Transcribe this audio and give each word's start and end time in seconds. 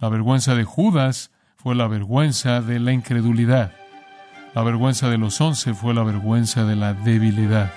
La 0.00 0.08
vergüenza 0.08 0.54
de 0.54 0.64
Judas 0.64 1.30
fue 1.56 1.74
la 1.74 1.86
vergüenza 1.86 2.62
de 2.62 2.80
la 2.80 2.92
incredulidad. 2.92 3.72
La 4.54 4.62
vergüenza 4.62 5.10
de 5.10 5.18
los 5.18 5.38
once 5.42 5.74
fue 5.74 5.92
la 5.92 6.02
vergüenza 6.02 6.64
de 6.64 6.74
la 6.74 6.94
debilidad. 6.94 7.70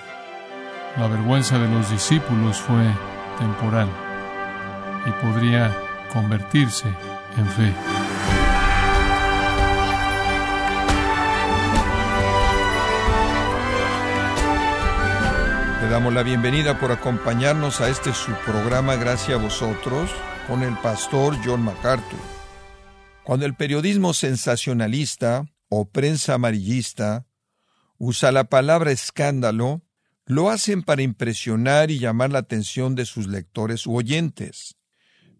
La 0.96 1.06
vergüenza 1.06 1.58
de 1.58 1.68
los 1.68 1.90
discípulos 1.90 2.56
fue 2.56 2.82
temporal 3.38 3.88
y 5.04 5.10
podría 5.22 5.76
convertirse 6.14 6.88
en 7.36 7.46
fe. 7.46 7.74
Le 15.82 15.90
damos 15.90 16.14
la 16.14 16.22
bienvenida 16.22 16.78
por 16.80 16.90
acompañarnos 16.90 17.82
a 17.82 17.90
este 17.90 18.14
su 18.14 18.32
programa 18.46 18.96
Gracias 18.96 19.38
a 19.38 19.42
vosotros 19.42 20.10
con 20.46 20.62
el 20.62 20.76
pastor 20.78 21.36
John 21.44 21.62
MacArthur. 21.62 22.18
Cuando 23.24 23.46
el 23.46 23.54
periodismo 23.54 24.12
sensacionalista 24.12 25.46
o 25.68 25.88
prensa 25.88 26.34
amarillista 26.34 27.26
usa 27.98 28.32
la 28.32 28.44
palabra 28.44 28.92
escándalo, 28.92 29.82
lo 30.26 30.50
hacen 30.50 30.82
para 30.82 31.02
impresionar 31.02 31.90
y 31.90 31.98
llamar 31.98 32.30
la 32.30 32.40
atención 32.40 32.94
de 32.94 33.06
sus 33.06 33.26
lectores 33.26 33.86
u 33.86 33.96
oyentes. 33.96 34.76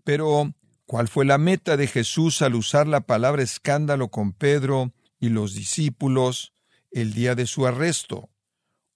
Pero, 0.04 0.54
¿cuál 0.86 1.08
fue 1.08 1.24
la 1.24 1.38
meta 1.38 1.76
de 1.76 1.86
Jesús 1.86 2.42
al 2.42 2.54
usar 2.54 2.86
la 2.86 3.00
palabra 3.02 3.42
escándalo 3.42 4.08
con 4.08 4.32
Pedro 4.32 4.92
y 5.20 5.28
los 5.28 5.54
discípulos 5.54 6.54
el 6.90 7.12
día 7.12 7.34
de 7.34 7.46
su 7.46 7.66
arresto? 7.66 8.30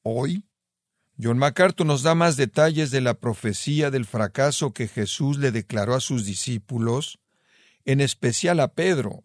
Hoy, 0.02 0.47
John 1.20 1.38
MacArthur 1.38 1.84
nos 1.84 2.02
da 2.02 2.14
más 2.14 2.36
detalles 2.36 2.92
de 2.92 3.00
la 3.00 3.14
profecía 3.14 3.90
del 3.90 4.04
fracaso 4.04 4.72
que 4.72 4.86
Jesús 4.86 5.38
le 5.38 5.50
declaró 5.50 5.96
a 5.96 6.00
sus 6.00 6.24
discípulos, 6.24 7.18
en 7.84 8.00
especial 8.00 8.60
a 8.60 8.74
Pedro, 8.74 9.24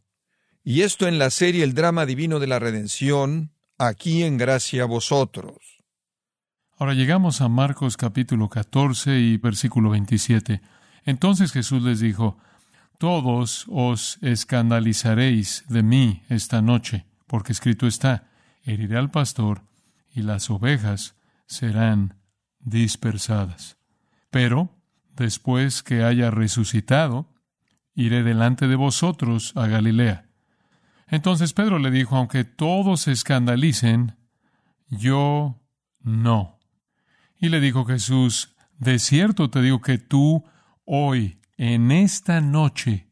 y 0.63 0.81
esto 0.81 1.07
en 1.07 1.19
la 1.19 1.29
serie 1.29 1.63
El 1.63 1.75
drama 1.75 2.07
divino 2.07 2.39
de 2.39 2.47
la 2.47 2.57
redención, 2.57 3.51
aquí 3.77 4.23
en 4.23 4.37
gracia 4.37 4.83
a 4.83 4.87
vosotros. 4.87 5.83
Ahora 6.77 6.95
llegamos 6.95 7.41
a 7.41 7.47
Marcos 7.47 7.95
capítulo 7.95 8.49
14 8.49 9.19
y 9.19 9.37
versículo 9.37 9.91
27. 9.91 10.61
Entonces 11.05 11.51
Jesús 11.51 11.83
les 11.83 11.99
dijo, 11.99 12.39
Todos 12.97 13.65
os 13.69 14.17
escandalizaréis 14.21 15.63
de 15.67 15.83
mí 15.83 16.23
esta 16.29 16.63
noche, 16.63 17.05
porque 17.27 17.51
escrito 17.51 17.85
está, 17.85 18.31
heriré 18.63 18.97
al 18.97 19.11
pastor 19.11 19.61
y 20.11 20.23
las 20.23 20.49
ovejas 20.49 21.15
serán 21.55 22.15
dispersadas. 22.59 23.77
Pero, 24.29 24.75
después 25.15 25.83
que 25.83 26.03
haya 26.03 26.31
resucitado, 26.31 27.33
iré 27.95 28.23
delante 28.23 28.67
de 28.67 28.75
vosotros 28.75 29.53
a 29.55 29.67
Galilea. 29.67 30.25
Entonces 31.07 31.53
Pedro 31.53 31.79
le 31.79 31.91
dijo, 31.91 32.15
aunque 32.15 32.43
todos 32.43 33.01
se 33.01 33.11
escandalicen, 33.11 34.15
yo 34.89 35.61
no. 35.99 36.59
Y 37.37 37.49
le 37.49 37.59
dijo 37.59 37.85
Jesús, 37.85 38.55
de 38.79 38.99
cierto 38.99 39.49
te 39.49 39.61
digo 39.61 39.81
que 39.81 39.97
tú 39.97 40.43
hoy, 40.85 41.39
en 41.57 41.91
esta 41.91 42.41
noche, 42.41 43.07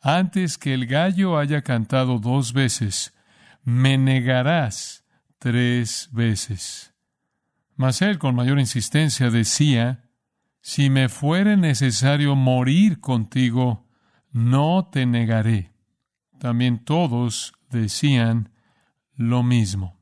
antes 0.00 0.58
que 0.58 0.74
el 0.74 0.86
gallo 0.86 1.38
haya 1.38 1.62
cantado 1.62 2.18
dos 2.18 2.52
veces, 2.52 3.14
me 3.62 3.98
negarás 3.98 5.04
tres 5.38 6.08
veces. 6.12 6.94
Mas 7.78 8.02
él 8.02 8.18
con 8.18 8.34
mayor 8.34 8.58
insistencia 8.58 9.30
decía, 9.30 10.10
Si 10.60 10.90
me 10.90 11.08
fuere 11.08 11.56
necesario 11.56 12.34
morir 12.34 12.98
contigo, 12.98 13.86
no 14.32 14.90
te 14.92 15.06
negaré. 15.06 15.70
También 16.40 16.84
todos 16.84 17.52
decían 17.70 18.50
lo 19.14 19.44
mismo. 19.44 19.96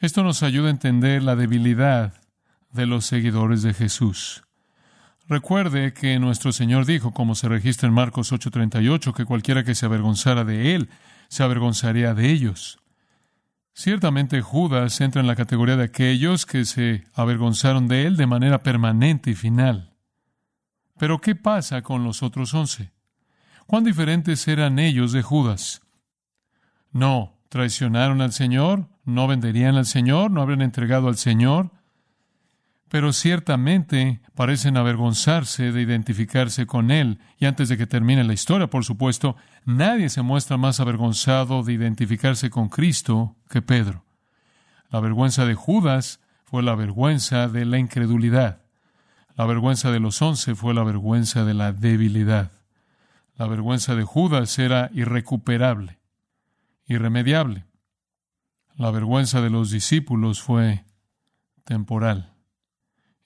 Esto 0.00 0.24
nos 0.24 0.42
ayuda 0.42 0.68
a 0.68 0.70
entender 0.70 1.22
la 1.22 1.36
debilidad 1.36 2.14
de 2.72 2.86
los 2.86 3.04
seguidores 3.04 3.60
de 3.60 3.74
Jesús. 3.74 4.44
Recuerde 5.28 5.92
que 5.92 6.18
nuestro 6.18 6.50
Señor 6.50 6.86
dijo, 6.86 7.12
como 7.12 7.34
se 7.34 7.50
registra 7.50 7.88
en 7.88 7.94
Marcos 7.94 8.32
8:38, 8.32 9.12
que 9.12 9.26
cualquiera 9.26 9.64
que 9.64 9.74
se 9.74 9.84
avergonzara 9.84 10.44
de 10.44 10.74
Él, 10.74 10.88
se 11.28 11.42
avergonzaría 11.42 12.14
de 12.14 12.30
ellos. 12.30 12.78
Ciertamente 13.78 14.40
Judas 14.40 14.98
entra 15.02 15.20
en 15.20 15.26
la 15.26 15.36
categoría 15.36 15.76
de 15.76 15.84
aquellos 15.84 16.46
que 16.46 16.64
se 16.64 17.04
avergonzaron 17.12 17.88
de 17.88 18.06
él 18.06 18.16
de 18.16 18.26
manera 18.26 18.62
permanente 18.62 19.32
y 19.32 19.34
final. 19.34 19.92
Pero 20.98 21.20
¿qué 21.20 21.34
pasa 21.34 21.82
con 21.82 22.02
los 22.02 22.22
otros 22.22 22.54
once? 22.54 22.90
¿Cuán 23.66 23.84
diferentes 23.84 24.48
eran 24.48 24.78
ellos 24.78 25.12
de 25.12 25.20
Judas? 25.20 25.82
No, 26.90 27.38
traicionaron 27.50 28.22
al 28.22 28.32
Señor, 28.32 28.88
no 29.04 29.26
venderían 29.26 29.76
al 29.76 29.84
Señor, 29.84 30.30
no 30.30 30.40
habrían 30.40 30.62
entregado 30.62 31.08
al 31.08 31.18
Señor, 31.18 31.70
pero 32.88 33.12
ciertamente 33.12 34.20
parecen 34.34 34.76
avergonzarse 34.76 35.72
de 35.72 35.82
identificarse 35.82 36.66
con 36.66 36.90
Él. 36.90 37.18
Y 37.38 37.46
antes 37.46 37.68
de 37.68 37.76
que 37.76 37.86
termine 37.86 38.22
la 38.22 38.32
historia, 38.32 38.68
por 38.68 38.84
supuesto, 38.84 39.36
nadie 39.64 40.08
se 40.08 40.22
muestra 40.22 40.56
más 40.56 40.78
avergonzado 40.78 41.62
de 41.62 41.72
identificarse 41.72 42.48
con 42.48 42.68
Cristo 42.68 43.34
que 43.50 43.60
Pedro. 43.60 44.04
La 44.90 45.00
vergüenza 45.00 45.44
de 45.46 45.54
Judas 45.54 46.20
fue 46.44 46.62
la 46.62 46.76
vergüenza 46.76 47.48
de 47.48 47.64
la 47.64 47.78
incredulidad. 47.78 48.62
La 49.34 49.46
vergüenza 49.46 49.90
de 49.90 50.00
los 50.00 50.22
once 50.22 50.54
fue 50.54 50.72
la 50.72 50.84
vergüenza 50.84 51.44
de 51.44 51.54
la 51.54 51.72
debilidad. 51.72 52.52
La 53.36 53.48
vergüenza 53.48 53.96
de 53.96 54.04
Judas 54.04 54.58
era 54.58 54.90
irrecuperable, 54.94 55.98
irremediable. 56.86 57.64
La 58.76 58.90
vergüenza 58.90 59.40
de 59.40 59.50
los 59.50 59.70
discípulos 59.70 60.40
fue 60.40 60.84
temporal 61.64 62.35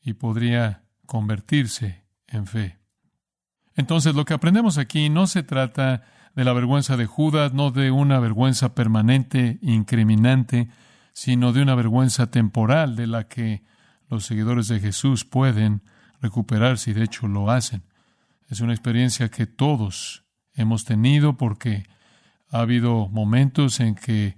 y 0.02 0.14
podría 0.14 0.84
convertirse 1.06 2.04
en 2.26 2.46
fe. 2.46 2.78
Entonces 3.74 4.14
lo 4.14 4.24
que 4.24 4.34
aprendemos 4.34 4.78
aquí 4.78 5.08
no 5.08 5.26
se 5.26 5.42
trata 5.42 6.02
de 6.34 6.44
la 6.44 6.52
vergüenza 6.52 6.96
de 6.96 7.06
Judas, 7.06 7.52
no 7.52 7.70
de 7.70 7.90
una 7.90 8.20
vergüenza 8.20 8.74
permanente, 8.74 9.58
incriminante, 9.62 10.68
sino 11.12 11.52
de 11.52 11.62
una 11.62 11.74
vergüenza 11.74 12.30
temporal 12.30 12.96
de 12.96 13.06
la 13.06 13.28
que 13.28 13.62
los 14.08 14.26
seguidores 14.26 14.68
de 14.68 14.80
Jesús 14.80 15.24
pueden 15.24 15.82
recuperarse 16.20 16.90
y 16.90 16.94
de 16.94 17.04
hecho 17.04 17.26
lo 17.28 17.50
hacen. 17.50 17.82
Es 18.48 18.60
una 18.60 18.72
experiencia 18.72 19.30
que 19.30 19.46
todos 19.46 20.24
hemos 20.54 20.84
tenido 20.84 21.36
porque 21.36 21.84
ha 22.50 22.60
habido 22.60 23.08
momentos 23.08 23.80
en 23.80 23.94
que 23.94 24.36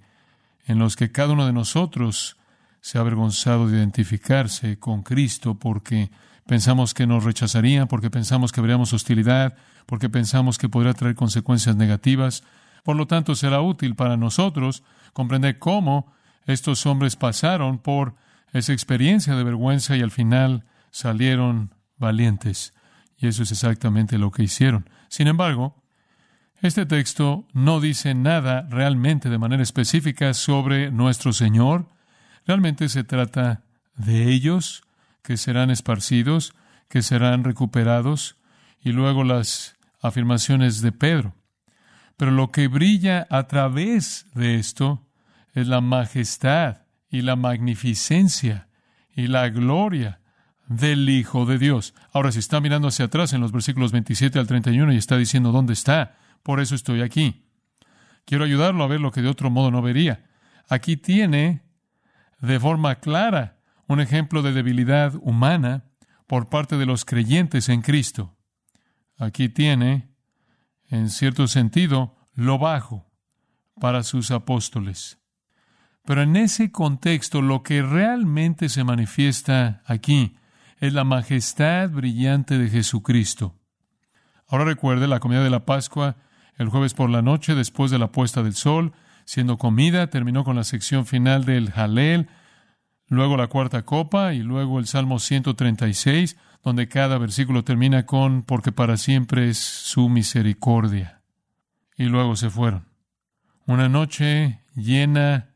en 0.66 0.78
los 0.78 0.96
que 0.96 1.10
cada 1.10 1.32
uno 1.32 1.46
de 1.46 1.52
nosotros 1.52 2.36
se 2.82 2.98
ha 2.98 3.00
avergonzado 3.00 3.68
de 3.68 3.78
identificarse 3.78 4.78
con 4.78 5.02
Cristo 5.02 5.58
porque 5.58 6.10
pensamos 6.46 6.92
que 6.92 7.06
nos 7.06 7.24
rechazarían, 7.24 7.88
porque 7.88 8.10
pensamos 8.10 8.52
que 8.52 8.60
habríamos 8.60 8.92
hostilidad, 8.92 9.56
porque 9.86 10.10
pensamos 10.10 10.58
que 10.58 10.68
podría 10.68 10.92
traer 10.92 11.14
consecuencias 11.14 11.76
negativas. 11.76 12.42
Por 12.82 12.96
lo 12.96 13.06
tanto, 13.06 13.36
será 13.36 13.60
útil 13.62 13.94
para 13.94 14.16
nosotros 14.16 14.82
comprender 15.12 15.58
cómo 15.60 16.12
estos 16.44 16.84
hombres 16.84 17.14
pasaron 17.14 17.78
por 17.78 18.16
esa 18.52 18.72
experiencia 18.72 19.36
de 19.36 19.44
vergüenza 19.44 19.96
y 19.96 20.02
al 20.02 20.10
final 20.10 20.64
salieron 20.90 21.74
valientes. 21.96 22.74
Y 23.16 23.28
eso 23.28 23.44
es 23.44 23.52
exactamente 23.52 24.18
lo 24.18 24.32
que 24.32 24.42
hicieron. 24.42 24.90
Sin 25.08 25.28
embargo, 25.28 25.84
este 26.60 26.84
texto 26.84 27.46
no 27.52 27.80
dice 27.80 28.14
nada 28.14 28.66
realmente 28.68 29.30
de 29.30 29.38
manera 29.38 29.62
específica 29.62 30.34
sobre 30.34 30.90
nuestro 30.90 31.32
Señor, 31.32 31.86
Realmente 32.46 32.88
se 32.88 33.04
trata 33.04 33.62
de 33.96 34.32
ellos 34.32 34.82
que 35.22 35.36
serán 35.36 35.70
esparcidos, 35.70 36.54
que 36.88 37.02
serán 37.02 37.44
recuperados, 37.44 38.36
y 38.82 38.92
luego 38.92 39.24
las 39.24 39.76
afirmaciones 40.00 40.80
de 40.82 40.92
Pedro. 40.92 41.34
Pero 42.16 42.32
lo 42.32 42.50
que 42.50 42.68
brilla 42.68 43.26
a 43.30 43.46
través 43.46 44.26
de 44.34 44.56
esto 44.56 45.06
es 45.54 45.68
la 45.68 45.80
majestad 45.80 46.82
y 47.10 47.22
la 47.22 47.36
magnificencia 47.36 48.68
y 49.14 49.28
la 49.28 49.48
gloria 49.48 50.20
del 50.66 51.08
Hijo 51.08 51.46
de 51.46 51.58
Dios. 51.58 51.94
Ahora, 52.12 52.32
si 52.32 52.38
está 52.38 52.60
mirando 52.60 52.88
hacia 52.88 53.06
atrás 53.06 53.32
en 53.32 53.40
los 53.40 53.52
versículos 53.52 53.92
27 53.92 54.38
al 54.38 54.46
31 54.46 54.92
y 54.92 54.96
está 54.96 55.16
diciendo, 55.16 55.52
¿dónde 55.52 55.74
está? 55.74 56.16
Por 56.42 56.60
eso 56.60 56.74
estoy 56.74 57.02
aquí. 57.02 57.44
Quiero 58.24 58.44
ayudarlo 58.44 58.82
a 58.84 58.88
ver 58.88 59.00
lo 59.00 59.10
que 59.10 59.22
de 59.22 59.28
otro 59.28 59.50
modo 59.50 59.70
no 59.70 59.82
vería. 59.82 60.24
Aquí 60.68 60.96
tiene 60.96 61.61
de 62.42 62.60
forma 62.60 62.96
clara 62.96 63.60
un 63.86 64.00
ejemplo 64.00 64.42
de 64.42 64.52
debilidad 64.52 65.14
humana 65.22 65.84
por 66.26 66.48
parte 66.48 66.76
de 66.76 66.86
los 66.86 67.04
creyentes 67.04 67.68
en 67.68 67.82
Cristo. 67.82 68.36
Aquí 69.16 69.48
tiene, 69.48 70.10
en 70.88 71.08
cierto 71.08 71.46
sentido, 71.46 72.16
lo 72.34 72.58
bajo 72.58 73.10
para 73.80 74.02
sus 74.02 74.30
apóstoles. 74.30 75.18
Pero 76.04 76.22
en 76.22 76.36
ese 76.36 76.72
contexto 76.72 77.42
lo 77.42 77.62
que 77.62 77.82
realmente 77.82 78.68
se 78.68 78.82
manifiesta 78.82 79.82
aquí 79.86 80.36
es 80.78 80.92
la 80.92 81.04
majestad 81.04 81.90
brillante 81.90 82.58
de 82.58 82.68
Jesucristo. 82.68 83.56
Ahora 84.48 84.64
recuerde, 84.64 85.06
la 85.06 85.20
comida 85.20 85.44
de 85.44 85.50
la 85.50 85.64
Pascua 85.64 86.16
El 86.58 86.68
jueves 86.68 86.92
por 86.92 87.08
la 87.08 87.22
noche, 87.22 87.54
después 87.54 87.90
de 87.90 87.98
la 87.98 88.12
puesta 88.12 88.42
del 88.42 88.54
sol, 88.54 88.92
siendo 89.24 89.58
comida, 89.58 90.08
terminó 90.08 90.44
con 90.44 90.56
la 90.56 90.64
sección 90.64 91.06
final 91.06 91.44
del 91.44 91.70
Jalel, 91.70 92.28
luego 93.06 93.36
la 93.36 93.48
cuarta 93.48 93.82
copa 93.82 94.34
y 94.34 94.42
luego 94.42 94.78
el 94.78 94.86
Salmo 94.86 95.18
136, 95.18 96.36
donde 96.62 96.88
cada 96.88 97.18
versículo 97.18 97.64
termina 97.64 98.06
con 98.06 98.42
porque 98.42 98.72
para 98.72 98.96
siempre 98.96 99.48
es 99.48 99.58
su 99.58 100.08
misericordia. 100.08 101.22
Y 101.96 102.04
luego 102.04 102.36
se 102.36 102.50
fueron. 102.50 102.86
Una 103.66 103.88
noche 103.88 104.60
llena 104.74 105.50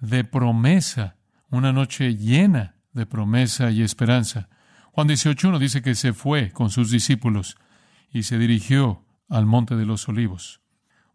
de 0.00 0.24
promesa, 0.24 1.16
una 1.50 1.72
noche 1.72 2.16
llena 2.16 2.76
de 2.92 3.06
promesa 3.06 3.70
y 3.70 3.82
esperanza. 3.82 4.48
Juan 4.92 5.08
18.1 5.08 5.58
dice 5.58 5.82
que 5.82 5.94
se 5.94 6.12
fue 6.12 6.50
con 6.50 6.70
sus 6.70 6.90
discípulos 6.90 7.56
y 8.12 8.24
se 8.24 8.38
dirigió 8.38 9.04
al 9.28 9.46
monte 9.46 9.76
de 9.76 9.86
los 9.86 10.08
olivos. 10.08 10.60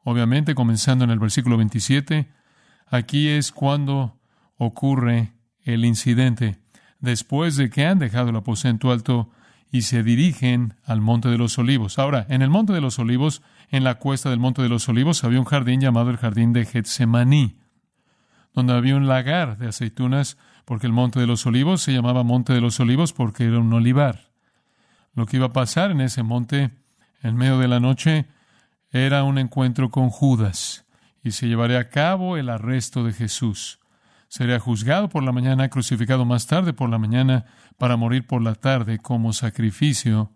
Obviamente, 0.08 0.54
comenzando 0.54 1.04
en 1.04 1.10
el 1.10 1.18
versículo 1.18 1.58
27, 1.58 2.32
aquí 2.86 3.28
es 3.28 3.52
cuando 3.52 4.20
ocurre 4.56 5.34
el 5.64 5.84
incidente, 5.84 6.60
después 7.00 7.56
de 7.56 7.72
que 7.72 7.88
han 7.88 7.98
dejado 7.98 8.30
el 8.30 8.36
aposento 8.36 8.92
alto 8.92 9.32
y 9.72 9.82
se 9.82 10.04
dirigen 10.04 10.76
al 10.86 11.02
monte 11.02 11.28
de 11.30 11.40
los 11.40 11.58
olivos. 11.58 11.98
Ahora, 11.98 12.28
en 12.30 12.44
el 12.44 12.52
monte 12.52 12.72
de 12.72 12.82
los 12.82 13.00
olivos, 13.00 13.42
en 13.72 13.84
la 13.84 13.96
cuesta 13.96 14.30
del 14.30 14.38
monte 14.38 14.62
de 14.62 14.70
los 14.70 14.88
olivos, 14.88 15.24
había 15.24 15.40
un 15.40 15.46
jardín 15.46 15.82
llamado 15.82 16.12
el 16.12 16.18
jardín 16.18 16.54
de 16.54 16.66
Getsemaní, 16.66 17.58
donde 18.54 18.74
había 18.74 18.98
un 18.98 19.08
lagar 19.08 19.58
de 19.58 19.70
aceitunas, 19.70 20.38
porque 20.66 20.86
el 20.86 20.94
monte 20.94 21.20
de 21.20 21.26
los 21.26 21.48
olivos 21.48 21.82
se 21.82 21.94
llamaba 21.94 22.22
monte 22.22 22.54
de 22.54 22.62
los 22.62 22.80
olivos 22.80 23.12
porque 23.12 23.46
era 23.46 23.58
un 23.58 23.74
olivar. 23.74 24.30
Lo 25.16 25.26
que 25.26 25.38
iba 25.38 25.48
a 25.48 25.54
pasar 25.54 25.90
en 25.90 26.02
ese 26.02 26.22
monte 26.22 26.70
en 27.24 27.36
medio 27.36 27.58
de 27.58 27.68
la 27.68 27.80
noche 27.80 28.28
era 28.96 29.26
un 29.26 29.38
encuentro 29.38 29.92
con 29.92 30.10
Judas 30.10 30.86
y 31.22 31.32
se 31.32 31.50
llevaría 31.50 31.80
a 31.80 31.90
cabo 31.90 32.38
el 32.38 32.48
arresto 32.48 33.04
de 33.04 33.12
Jesús. 33.12 33.80
Sería 34.30 34.58
juzgado 34.58 35.10
por 35.10 35.22
la 35.22 35.34
mañana, 35.34 35.70
crucificado 35.70 36.24
más 36.24 36.48
tarde 36.48 36.72
por 36.72 36.90
la 36.90 36.98
mañana, 36.98 37.46
para 37.78 37.98
morir 37.98 38.26
por 38.26 38.42
la 38.42 38.56
tarde 38.56 39.00
como 39.00 39.34
sacrificio 39.34 40.32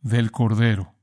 del 0.00 0.30
Cordero. 0.30 0.94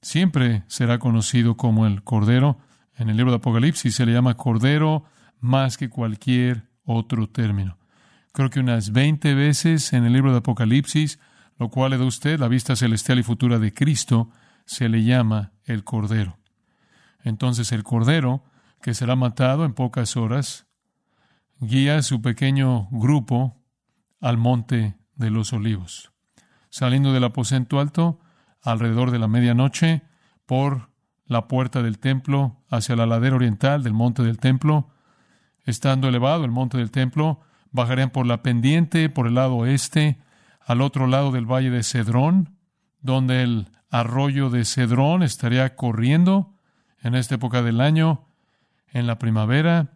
Siempre 0.00 0.62
será 0.68 0.98
conocido 0.98 1.58
como 1.58 1.86
el 1.86 2.02
Cordero. 2.02 2.60
En 2.96 3.10
el 3.10 3.18
libro 3.18 3.32
de 3.32 3.36
Apocalipsis 3.36 3.94
se 3.94 4.06
le 4.06 4.14
llama 4.14 4.38
Cordero 4.38 5.04
más 5.40 5.76
que 5.76 5.90
cualquier 5.90 6.62
otro 6.86 7.28
término. 7.28 7.76
Creo 8.32 8.48
que 8.48 8.60
unas 8.60 8.92
20 8.92 9.34
veces 9.34 9.92
en 9.92 10.06
el 10.06 10.14
libro 10.14 10.32
de 10.32 10.38
Apocalipsis, 10.38 11.18
lo 11.58 11.68
cual 11.68 11.90
le 11.90 11.98
da 11.98 12.04
a 12.04 12.08
usted 12.08 12.40
la 12.40 12.48
vista 12.48 12.74
celestial 12.74 13.18
y 13.18 13.22
futura 13.22 13.58
de 13.58 13.74
Cristo, 13.74 14.30
se 14.66 14.88
le 14.88 15.04
llama 15.04 15.52
el 15.64 15.84
Cordero. 15.84 16.38
Entonces 17.22 17.72
el 17.72 17.82
Cordero, 17.82 18.44
que 18.82 18.94
será 18.94 19.16
matado 19.16 19.64
en 19.64 19.72
pocas 19.72 20.16
horas, 20.16 20.66
guía 21.58 22.02
su 22.02 22.20
pequeño 22.20 22.88
grupo 22.90 23.56
al 24.20 24.36
monte 24.36 24.96
de 25.14 25.30
los 25.30 25.52
olivos. 25.52 26.12
Saliendo 26.68 27.12
del 27.12 27.24
aposento 27.24 27.80
alto, 27.80 28.20
alrededor 28.62 29.10
de 29.10 29.18
la 29.18 29.28
medianoche, 29.28 30.02
por 30.44 30.90
la 31.24 31.48
puerta 31.48 31.82
del 31.82 31.98
templo 31.98 32.62
hacia 32.68 32.96
la 32.96 33.06
ladera 33.06 33.36
oriental 33.36 33.82
del 33.82 33.92
monte 33.92 34.22
del 34.22 34.38
templo, 34.38 34.90
estando 35.64 36.08
elevado 36.08 36.44
el 36.44 36.50
monte 36.50 36.78
del 36.78 36.90
templo, 36.90 37.40
bajarían 37.72 38.10
por 38.10 38.26
la 38.26 38.42
pendiente, 38.42 39.08
por 39.08 39.26
el 39.26 39.34
lado 39.34 39.56
oeste, 39.56 40.18
al 40.64 40.80
otro 40.80 41.06
lado 41.06 41.32
del 41.32 41.46
valle 41.46 41.70
de 41.70 41.82
Cedrón, 41.82 42.56
donde 43.00 43.42
el 43.42 43.68
arroyo 44.00 44.50
de 44.50 44.64
Cedrón 44.64 45.22
estaría 45.22 45.74
corriendo 45.74 46.54
en 47.02 47.14
esta 47.14 47.36
época 47.36 47.62
del 47.62 47.80
año, 47.80 48.26
en 48.92 49.06
la 49.06 49.18
primavera, 49.18 49.94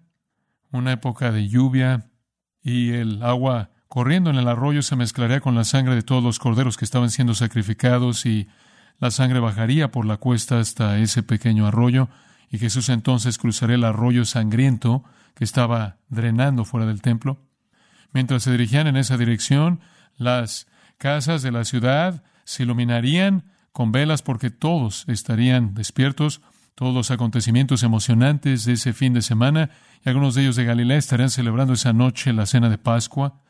una 0.71 0.93
época 0.93 1.33
de 1.33 1.49
lluvia, 1.49 2.11
y 2.63 2.93
el 2.93 3.23
agua 3.23 3.71
corriendo 3.89 4.31
en 4.31 4.37
el 4.37 4.49
arroyo 4.49 4.83
se 4.83 4.97
mezclaría 4.97 5.41
con 5.41 5.55
la 5.55 5.65
sangre 5.65 5.95
de 5.95 6.03
todos 6.03 6.23
los 6.23 6.39
corderos 6.39 6.77
que 6.77 6.85
estaban 6.85 7.11
siendo 7.11 7.35
sacrificados 7.35 8.25
y 8.27 8.49
la 8.99 9.11
sangre 9.11 9.41
bajaría 9.41 9.91
por 9.91 10.07
la 10.07 10.19
cuesta 10.19 10.61
hasta 10.61 10.99
ese 10.99 11.23
pequeño 11.23 11.67
arroyo 11.67 12.09
y 12.51 12.59
Jesús 12.59 12.89
entonces 12.89 13.39
cruzaría 13.39 13.77
el 13.77 13.85
arroyo 13.85 14.25
sangriento 14.25 15.05
que 15.35 15.45
estaba 15.45 15.97
drenando 16.09 16.65
fuera 16.65 16.87
del 16.87 17.03
templo. 17.03 17.39
Mientras 18.13 18.43
se 18.43 18.53
dirigían 18.53 18.87
en 18.87 18.97
esa 18.97 19.17
dirección, 19.17 19.81
las 20.17 20.67
casas 20.99 21.43
de 21.43 21.51
la 21.51 21.65
ciudad 21.65 22.23
se 22.45 22.65
iluminarían 22.65 23.45
con 23.73 23.93
velas 23.93 24.23
porque 24.23 24.51
todos 24.51 25.05
estarían 25.09 25.75
despiertos, 25.75 26.41
todos 26.75 26.95
los 26.95 27.11
acontecimientos 27.11 27.83
emocionantes 27.83 28.65
de 28.65 28.73
ese 28.73 28.93
fin 28.93 29.13
de 29.13 29.23
semana, 29.23 29.71
y 30.05 30.09
algunos 30.09 30.35
de 30.35 30.43
ellos 30.43 30.57
de 30.57 30.65
Galilea 30.65 30.99
estarían 30.99 31.31
celebrando 31.31 31.75
esa 31.75 31.93
noche 31.93 32.33
la 32.33 32.47
cena 32.47 32.71
de 32.71 32.79
Pascua, 32.79 33.41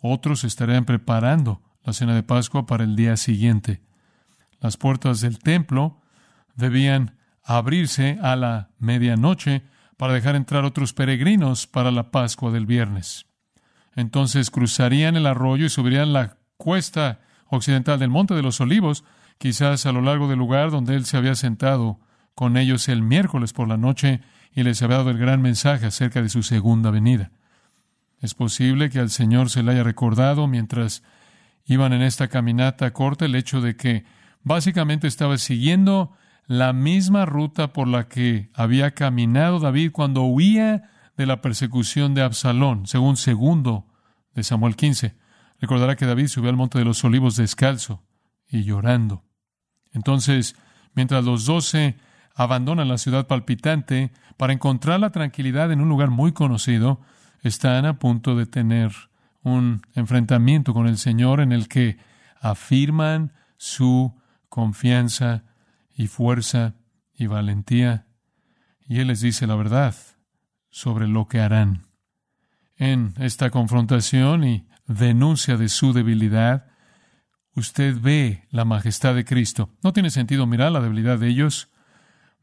otros 0.00 0.44
estarían 0.44 0.84
preparando 0.84 1.60
la 1.84 1.92
cena 1.92 2.14
de 2.14 2.22
Pascua 2.22 2.66
para 2.66 2.84
el 2.84 2.96
día 2.96 3.16
siguiente. 3.16 3.82
Las 4.60 4.76
puertas 4.76 5.20
del 5.20 5.38
templo 5.38 6.00
debían 6.54 7.16
abrirse 7.44 8.18
a 8.22 8.36
la 8.36 8.70
medianoche 8.78 9.62
para 9.96 10.12
dejar 10.12 10.36
entrar 10.36 10.64
otros 10.64 10.92
peregrinos 10.92 11.66
para 11.66 11.90
la 11.90 12.10
Pascua 12.10 12.50
del 12.50 12.66
viernes. 12.66 13.26
Entonces 13.94 14.50
cruzarían 14.50 15.16
el 15.16 15.26
arroyo 15.26 15.66
y 15.66 15.70
subirían 15.70 16.12
la 16.12 16.36
cuesta 16.56 17.20
occidental 17.48 17.98
del 17.98 18.10
Monte 18.10 18.34
de 18.34 18.42
los 18.42 18.60
Olivos, 18.60 19.04
quizás 19.38 19.86
a 19.86 19.92
lo 19.92 20.02
largo 20.02 20.28
del 20.28 20.38
lugar 20.38 20.70
donde 20.70 20.94
él 20.94 21.04
se 21.06 21.16
había 21.16 21.34
sentado 21.34 22.00
con 22.34 22.56
ellos 22.56 22.88
el 22.88 23.02
miércoles 23.02 23.52
por 23.52 23.68
la 23.68 23.76
noche 23.76 24.20
y 24.52 24.62
les 24.62 24.82
había 24.82 24.98
dado 24.98 25.10
el 25.10 25.18
gran 25.18 25.42
mensaje 25.42 25.86
acerca 25.86 26.22
de 26.22 26.28
su 26.28 26.42
segunda 26.42 26.90
venida. 26.90 27.30
Es 28.20 28.34
posible 28.34 28.90
que 28.90 28.98
al 28.98 29.10
Señor 29.10 29.50
se 29.50 29.62
le 29.62 29.72
haya 29.72 29.84
recordado 29.84 30.46
mientras 30.48 31.02
iban 31.64 31.92
en 31.92 32.02
esta 32.02 32.28
caminata 32.28 32.92
corta 32.92 33.24
el 33.24 33.34
hecho 33.34 33.60
de 33.60 33.76
que 33.76 34.04
básicamente 34.42 35.06
estaba 35.06 35.38
siguiendo 35.38 36.12
la 36.46 36.72
misma 36.72 37.26
ruta 37.26 37.72
por 37.72 37.86
la 37.86 38.08
que 38.08 38.50
había 38.54 38.92
caminado 38.92 39.60
David 39.60 39.92
cuando 39.92 40.22
huía 40.22 40.90
de 41.16 41.26
la 41.26 41.42
persecución 41.42 42.14
de 42.14 42.22
Absalón, 42.22 42.86
según 42.86 43.16
segundo 43.16 43.86
de 44.34 44.42
Samuel 44.42 44.74
15. 44.76 45.14
Recordará 45.60 45.96
que 45.96 46.06
David 46.06 46.28
subió 46.28 46.48
al 46.50 46.56
monte 46.56 46.78
de 46.78 46.84
los 46.84 47.04
olivos 47.04 47.36
descalzo 47.36 48.02
y 48.48 48.64
llorando. 48.64 49.27
Entonces, 49.92 50.56
mientras 50.94 51.24
los 51.24 51.44
doce 51.46 51.96
abandonan 52.34 52.88
la 52.88 52.98
ciudad 52.98 53.26
palpitante 53.26 54.12
para 54.36 54.52
encontrar 54.52 55.00
la 55.00 55.10
tranquilidad 55.10 55.72
en 55.72 55.80
un 55.80 55.88
lugar 55.88 56.10
muy 56.10 56.32
conocido, 56.32 57.00
están 57.42 57.86
a 57.86 57.98
punto 57.98 58.36
de 58.36 58.46
tener 58.46 58.92
un 59.42 59.82
enfrentamiento 59.94 60.74
con 60.74 60.86
el 60.86 60.98
Señor 60.98 61.40
en 61.40 61.52
el 61.52 61.68
que 61.68 61.98
afirman 62.40 63.32
su 63.56 64.14
confianza 64.48 65.44
y 65.94 66.06
fuerza 66.06 66.74
y 67.14 67.26
valentía, 67.26 68.06
y 68.86 69.00
Él 69.00 69.08
les 69.08 69.20
dice 69.20 69.46
la 69.46 69.56
verdad 69.56 69.94
sobre 70.70 71.08
lo 71.08 71.26
que 71.26 71.40
harán. 71.40 71.86
En 72.76 73.14
esta 73.18 73.50
confrontación 73.50 74.44
y 74.44 74.68
denuncia 74.86 75.56
de 75.56 75.68
su 75.68 75.92
debilidad, 75.92 76.66
usted 77.58 77.96
ve 78.00 78.44
la 78.50 78.64
majestad 78.64 79.14
de 79.14 79.24
Cristo. 79.24 79.70
No 79.82 79.92
tiene 79.92 80.10
sentido 80.10 80.46
mirar 80.46 80.72
la 80.72 80.80
debilidad 80.80 81.18
de 81.18 81.28
ellos. 81.28 81.68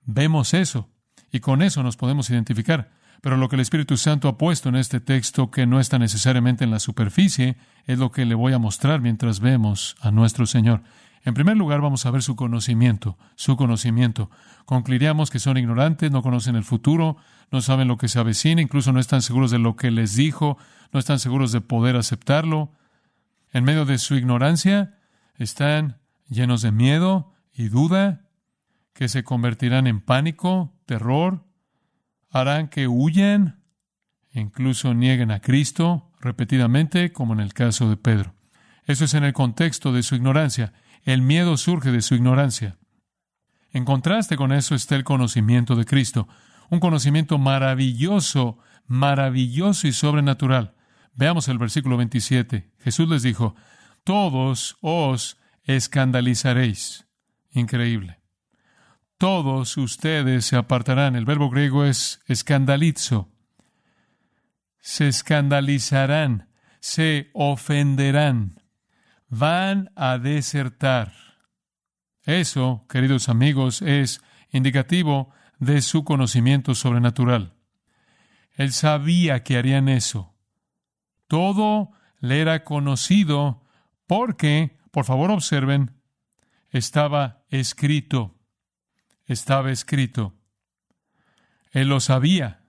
Vemos 0.03 0.53
eso 0.53 0.89
y 1.31 1.39
con 1.39 1.61
eso 1.61 1.83
nos 1.83 1.97
podemos 1.97 2.29
identificar. 2.29 2.91
Pero 3.21 3.37
lo 3.37 3.49
que 3.49 3.55
el 3.55 3.61
Espíritu 3.61 3.97
Santo 3.97 4.27
ha 4.27 4.37
puesto 4.37 4.69
en 4.69 4.75
este 4.75 4.99
texto, 4.99 5.49
que 5.49 5.65
no 5.65 5.79
está 5.79 5.97
necesariamente 5.97 6.63
en 6.63 6.71
la 6.71 6.79
superficie, 6.79 7.57
es 7.85 7.97
lo 7.97 8.11
que 8.11 8.25
le 8.25 8.35
voy 8.35 8.53
a 8.53 8.59
mostrar 8.59 9.01
mientras 9.01 9.39
vemos 9.39 9.95
a 9.99 10.11
nuestro 10.11 10.45
Señor. 10.45 10.83
En 11.23 11.33
primer 11.33 11.57
lugar, 11.57 11.81
vamos 11.81 12.05
a 12.05 12.11
ver 12.11 12.21
su 12.21 12.35
conocimiento, 12.35 13.17
su 13.35 13.57
conocimiento. 13.57 14.29
Concluiríamos 14.65 15.31
que 15.31 15.39
son 15.39 15.57
ignorantes, 15.57 16.11
no 16.11 16.21
conocen 16.21 16.55
el 16.55 16.63
futuro, 16.63 17.17
no 17.51 17.61
saben 17.61 17.87
lo 17.87 17.97
que 17.97 18.09
se 18.09 18.19
avecina, 18.19 18.61
incluso 18.61 18.91
no 18.91 18.99
están 18.99 19.23
seguros 19.23 19.49
de 19.49 19.57
lo 19.57 19.75
que 19.75 19.89
les 19.89 20.15
dijo, 20.15 20.59
no 20.93 20.99
están 20.99 21.17
seguros 21.17 21.51
de 21.51 21.61
poder 21.61 21.95
aceptarlo. 21.95 22.71
En 23.51 23.63
medio 23.63 23.85
de 23.85 23.97
su 23.97 24.15
ignorancia, 24.15 24.94
están 25.37 25.99
llenos 26.27 26.61
de 26.61 26.71
miedo 26.71 27.33
y 27.53 27.69
duda, 27.69 28.29
que 28.93 29.09
se 29.09 29.23
convertirán 29.23 29.87
en 29.87 30.01
pánico, 30.01 30.73
terror, 30.85 31.45
harán 32.29 32.69
que 32.69 32.87
huyan, 32.87 33.63
incluso 34.31 34.93
nieguen 34.93 35.31
a 35.31 35.41
Cristo 35.41 36.11
repetidamente, 36.19 37.11
como 37.11 37.33
en 37.33 37.39
el 37.39 37.53
caso 37.53 37.89
de 37.89 37.97
Pedro. 37.97 38.35
Eso 38.85 39.05
es 39.05 39.13
en 39.13 39.23
el 39.23 39.33
contexto 39.33 39.91
de 39.91 40.03
su 40.03 40.15
ignorancia. 40.15 40.73
El 41.03 41.21
miedo 41.21 41.57
surge 41.57 41.91
de 41.91 42.01
su 42.01 42.15
ignorancia. 42.15 42.77
En 43.71 43.83
contraste 43.83 44.37
con 44.37 44.51
eso 44.51 44.75
está 44.75 44.95
el 44.95 45.03
conocimiento 45.03 45.75
de 45.75 45.85
Cristo, 45.85 46.27
un 46.69 46.79
conocimiento 46.79 47.37
maravilloso, 47.37 48.57
maravilloso 48.87 49.87
y 49.87 49.91
sobrenatural. 49.91 50.75
Veamos 51.13 51.47
el 51.47 51.57
versículo 51.57 51.97
27. 51.97 52.71
Jesús 52.79 53.09
les 53.09 53.23
dijo, 53.23 53.55
todos 54.05 54.77
os 54.81 55.37
escandalizaréis. 55.65 57.05
Increíble. 57.51 58.21
todos 59.17 59.77
ustedes 59.77 60.45
se 60.45 60.55
apartarán. 60.55 61.15
El 61.15 61.25
verbo 61.25 61.49
griego 61.49 61.83
es 61.85 62.21
escandalizo. 62.27 63.29
Se 64.79 65.07
escandalizarán, 65.07 66.49
se 66.79 67.31
ofenderán, 67.33 68.61
van 69.29 69.89
a 69.95 70.17
desertar. 70.19 71.13
Eso, 72.23 72.85
queridos 72.89 73.29
amigos, 73.29 73.81
es 73.81 74.21
indicativo 74.51 75.31
de 75.59 75.81
su 75.81 76.03
conocimiento 76.03 76.75
sobrenatural. 76.75 77.55
Él 78.51 78.71
sabía 78.73 79.43
que 79.43 79.57
harían 79.57 79.89
eso. 79.89 80.35
Todo 81.27 81.91
le 82.19 82.41
era 82.41 82.63
conocido 82.63 83.64
porque, 84.07 84.77
por 84.91 85.05
favor 85.05 85.31
observen, 85.31 85.91
estaba 86.69 87.43
escrito. 87.49 88.35
Estaba 89.25 89.71
escrito. 89.71 90.35
Él 91.71 91.89
lo 91.89 91.99
sabía. 91.99 92.63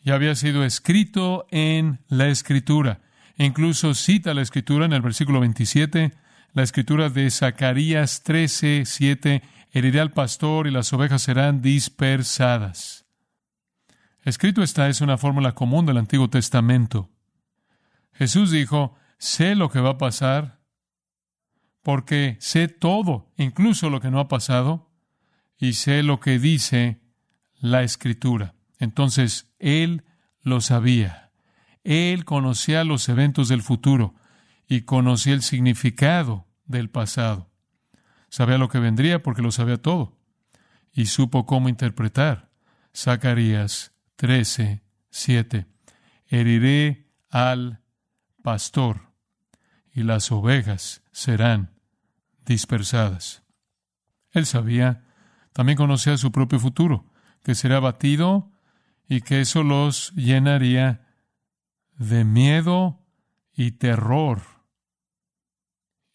Ya 0.00 0.14
había 0.14 0.34
sido 0.34 0.64
escrito 0.64 1.46
en 1.50 2.04
la 2.08 2.28
escritura. 2.28 3.00
incluso 3.38 3.92
cita 3.94 4.32
la 4.32 4.42
escritura 4.42 4.86
en 4.86 4.92
el 4.94 5.02
versículo 5.02 5.40
27, 5.40 6.14
la 6.54 6.62
escritura 6.62 7.10
de 7.10 7.30
Zacarías 7.30 8.22
13, 8.22 8.84
7, 8.86 9.42
heriré 9.72 10.00
al 10.00 10.12
pastor 10.12 10.66
y 10.66 10.70
las 10.70 10.90
ovejas 10.92 11.22
serán 11.22 11.60
dispersadas. 11.60 13.04
Escrito 14.24 14.62
está 14.62 14.88
es 14.88 15.02
una 15.02 15.18
fórmula 15.18 15.54
común 15.54 15.84
del 15.84 15.98
Antiguo 15.98 16.30
Testamento. 16.30 17.10
Jesús 18.14 18.50
dijo, 18.50 18.96
sé 19.18 19.54
lo 19.54 19.70
que 19.70 19.80
va 19.80 19.90
a 19.90 19.98
pasar, 19.98 20.60
porque 21.82 22.36
sé 22.40 22.68
todo, 22.68 23.32
incluso 23.36 23.90
lo 23.90 24.00
que 24.00 24.10
no 24.10 24.20
ha 24.20 24.28
pasado, 24.28 24.90
y 25.58 25.74
sé 25.74 26.02
lo 26.02 26.20
que 26.20 26.38
dice 26.38 27.00
la 27.58 27.82
Escritura. 27.82 28.54
Entonces, 28.78 29.54
Él 29.58 30.04
lo 30.42 30.60
sabía. 30.60 31.30
Él 31.84 32.24
conocía 32.24 32.84
los 32.84 33.08
eventos 33.08 33.48
del 33.48 33.62
futuro 33.62 34.14
y 34.68 34.82
conocía 34.82 35.34
el 35.34 35.42
significado 35.42 36.46
del 36.64 36.90
pasado. 36.90 37.50
Sabía 38.28 38.58
lo 38.58 38.68
que 38.68 38.80
vendría 38.80 39.22
porque 39.22 39.42
lo 39.42 39.52
sabía 39.52 39.80
todo. 39.80 40.18
Y 40.92 41.06
supo 41.06 41.46
cómo 41.46 41.68
interpretar. 41.68 42.50
Zacarías 42.94 43.92
13, 44.16 44.82
7. 45.10 45.66
Heriré 46.26 47.12
al 47.30 47.80
pastor 48.42 49.05
y 49.96 50.02
las 50.02 50.30
ovejas 50.30 51.02
serán 51.10 51.70
dispersadas. 52.44 53.42
Él 54.30 54.44
sabía, 54.44 55.06
también 55.54 55.78
conocía 55.78 56.18
su 56.18 56.30
propio 56.30 56.60
futuro, 56.60 57.10
que 57.42 57.54
será 57.54 57.80
batido 57.80 58.52
y 59.08 59.22
que 59.22 59.40
eso 59.40 59.62
los 59.62 60.12
llenaría 60.12 61.08
de 61.96 62.24
miedo 62.24 63.00
y 63.54 63.72
terror 63.72 64.42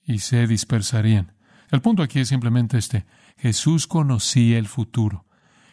y 0.03 0.19
se 0.19 0.45
dispersarían. 0.45 1.33
El 1.71 1.81
punto 1.81 2.03
aquí 2.03 2.19
es 2.19 2.27
simplemente 2.27 2.77
este. 2.77 3.07
Jesús 3.37 3.87
conocía 3.87 4.59
el 4.59 4.67
futuro. 4.67 5.25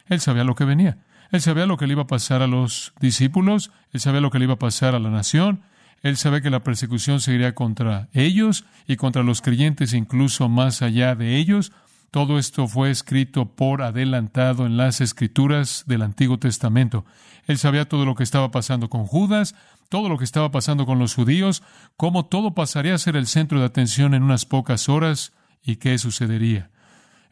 Él 0.06 0.20
sabía 0.20 0.44
lo 0.44 0.54
que 0.54 0.64
venía. 0.64 1.04
Él 1.30 1.42
sabía 1.42 1.66
lo 1.66 1.76
que 1.76 1.86
le 1.86 1.92
iba 1.92 2.04
a 2.04 2.06
pasar 2.06 2.40
a 2.40 2.46
los 2.46 2.94
discípulos. 3.00 3.70
Él 3.92 4.00
sabía 4.00 4.22
lo 4.22 4.30
que 4.30 4.38
le 4.38 4.46
iba 4.46 4.54
a 4.54 4.58
pasar 4.58 4.94
a 4.94 4.98
la 4.98 5.10
nación. 5.10 5.62
Él 6.02 6.16
sabía 6.16 6.40
que 6.40 6.50
la 6.50 6.62
persecución 6.62 7.20
seguiría 7.20 7.54
contra 7.54 8.08
ellos 8.12 8.64
y 8.86 8.96
contra 8.96 9.22
los 9.22 9.42
creyentes, 9.42 9.94
incluso 9.94 10.48
más 10.48 10.82
allá 10.82 11.14
de 11.14 11.36
ellos. 11.36 11.72
Todo 12.10 12.38
esto 12.38 12.68
fue 12.68 12.90
escrito 12.90 13.54
por 13.54 13.82
adelantado 13.82 14.64
en 14.64 14.76
las 14.76 15.00
escrituras 15.00 15.84
del 15.86 16.02
Antiguo 16.02 16.38
Testamento. 16.38 17.04
Él 17.46 17.58
sabía 17.58 17.88
todo 17.88 18.04
lo 18.04 18.14
que 18.14 18.22
estaba 18.22 18.50
pasando 18.50 18.88
con 18.88 19.06
Judas, 19.06 19.54
todo 19.88 20.08
lo 20.08 20.18
que 20.18 20.24
estaba 20.24 20.50
pasando 20.50 20.86
con 20.86 20.98
los 20.98 21.14
judíos, 21.14 21.62
cómo 21.96 22.26
todo 22.26 22.54
pasaría 22.54 22.94
a 22.94 22.98
ser 22.98 23.16
el 23.16 23.26
centro 23.26 23.58
de 23.58 23.66
atención 23.66 24.14
en 24.14 24.22
unas 24.22 24.44
pocas 24.46 24.88
horas 24.88 25.32
y 25.62 25.76
qué 25.76 25.98
sucedería. 25.98 26.70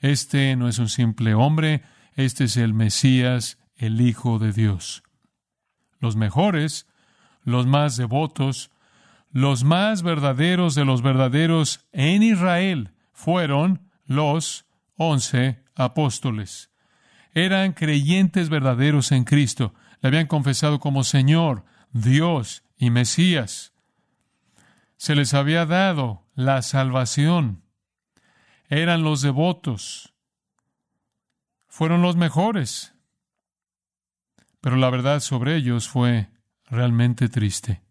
Este 0.01 0.57
no 0.57 0.69
es 0.69 0.79
un 0.79 0.89
simple 0.89 1.35
hombre, 1.35 1.83
este 2.15 2.45
es 2.45 2.57
el 2.57 2.75
Mesías, 2.75 3.59
el 3.77 4.01
Hijo 4.01 4.39
de 4.39 4.53
Dios. 4.53 5.03
Los 6.01 6.17
mejores, 6.17 6.87
los 7.47 7.65
más 7.65 7.97
devotos, 7.97 8.71
los 9.31 9.63
más 9.63 10.03
verdaderos 10.03 10.75
de 10.75 10.85
los 10.85 11.01
verdaderos 11.01 11.87
en 11.93 12.23
Israel 12.25 12.93
fueron 13.13 13.89
los 14.05 14.67
once 14.97 15.63
apóstoles. 15.77 16.71
Eran 17.33 17.73
creyentes 17.73 18.49
verdaderos 18.49 19.13
en 19.13 19.25
Cristo. 19.25 19.75
Le 20.01 20.09
habían 20.09 20.27
confesado 20.27 20.81
como 20.81 21.05
Señor, 21.05 21.65
Dios 21.93 22.65
y 22.79 22.91
Mesías. 22.91 23.73
Se 24.97 25.15
les 25.15 25.33
había 25.33 25.67
dado 25.67 26.25
la 26.35 26.63
salvación. 26.63 27.63
Eran 28.69 29.05
los 29.05 29.23
devotos. 29.23 30.15
Fueron 31.69 32.03
los 32.03 32.17
mejores. 32.17 32.95
Pero 34.61 34.75
la 34.77 34.91
verdad 34.91 35.21
sobre 35.21 35.55
ellos 35.55 35.89
fue 35.89 36.29
realmente 36.67 37.29
triste. 37.29 37.83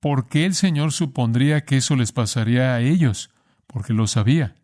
¿Por 0.00 0.28
qué 0.28 0.46
el 0.46 0.54
Señor 0.54 0.92
supondría 0.92 1.64
que 1.64 1.78
eso 1.78 1.96
les 1.96 2.12
pasaría 2.12 2.74
a 2.74 2.80
ellos? 2.80 3.30
Porque 3.66 3.92
lo 3.92 4.06
sabía 4.06 4.54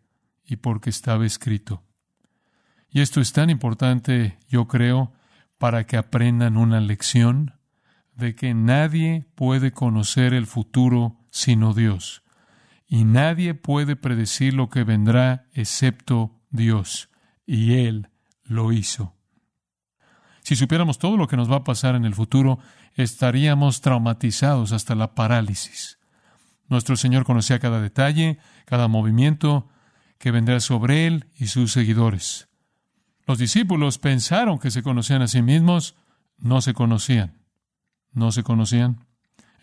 y 0.45 0.57
porque 0.57 0.89
estaba 0.89 1.25
escrito. 1.25 1.83
Y 2.89 3.01
esto 3.01 3.19
es 3.19 3.33
tan 3.33 3.49
importante, 3.49 4.37
yo 4.47 4.67
creo, 4.67 5.11
para 5.57 5.85
que 5.85 5.97
aprendan 5.97 6.55
una 6.55 6.79
lección 6.79 7.55
de 8.13 8.35
que 8.35 8.53
nadie 8.53 9.25
puede 9.35 9.71
conocer 9.71 10.33
el 10.33 10.47
futuro 10.47 11.19
sino 11.29 11.73
Dios. 11.73 12.23
Y 12.87 13.03
nadie 13.03 13.55
puede 13.55 13.95
predecir 13.95 14.53
lo 14.53 14.69
que 14.69 14.83
vendrá 14.83 15.47
excepto 15.53 16.39
Dios. 16.49 17.09
Y 17.45 17.73
Él 17.73 18.09
lo 18.43 18.71
hizo. 18.71 19.14
Si 20.45 20.55
supiéramos 20.55 20.99
todo 20.99 21.17
lo 21.17 21.27
que 21.27 21.37
nos 21.37 21.51
va 21.51 21.55
a 21.55 21.63
pasar 21.63 21.95
en 21.95 22.05
el 22.05 22.13
futuro, 22.13 22.59
estaríamos 22.93 23.81
traumatizados 23.81 24.73
hasta 24.73 24.93
la 24.93 25.15
parálisis. 25.15 25.97
Nuestro 26.69 26.97
Señor 26.97 27.25
conocía 27.25 27.57
cada 27.57 27.81
detalle, 27.81 28.37
cada 28.65 28.87
movimiento 28.87 29.67
que 30.19 30.29
vendrá 30.29 30.59
sobre 30.59 31.07
Él 31.07 31.25
y 31.35 31.47
sus 31.47 31.71
seguidores. 31.71 32.47
Los 33.25 33.39
discípulos 33.39 33.97
pensaron 33.97 34.59
que 34.59 34.69
se 34.69 34.83
conocían 34.83 35.23
a 35.23 35.27
sí 35.27 35.41
mismos, 35.41 35.95
no 36.37 36.61
se 36.61 36.75
conocían. 36.75 37.39
No 38.13 38.31
se 38.31 38.43
conocían. 38.43 39.03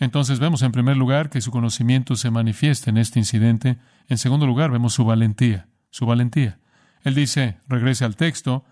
Entonces 0.01 0.41
vemos 0.41 0.63
en 0.63 0.73
primer 0.73 0.97
lugar 0.97 1.31
que 1.31 1.41
su 1.41 1.53
conocimiento 1.53 2.17
se 2.17 2.33
manifiesta 2.33 2.91
en 2.91 2.97
este 2.97 3.21
incidente. 3.21 3.79
En 4.09 4.19
segundo 4.19 4.49
lugar 4.49 4.73
vemos 4.73 4.95
su 4.95 5.05
valentía, 5.05 5.69
su 5.91 6.07
valentía. 6.07 6.59
Él 7.05 7.15
dice, 7.15 7.61
regrese 7.69 8.05
al 8.05 8.17
texto, 8.17 8.65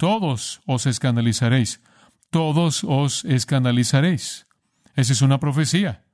todos 0.00 0.62
os 0.64 0.86
escandalizaréis, 0.86 1.82
todos 2.30 2.84
os 2.84 3.22
escandalizaréis. 3.26 4.46
Esa 4.96 5.12
es 5.12 5.20
una 5.20 5.38
profecía. 5.38 6.06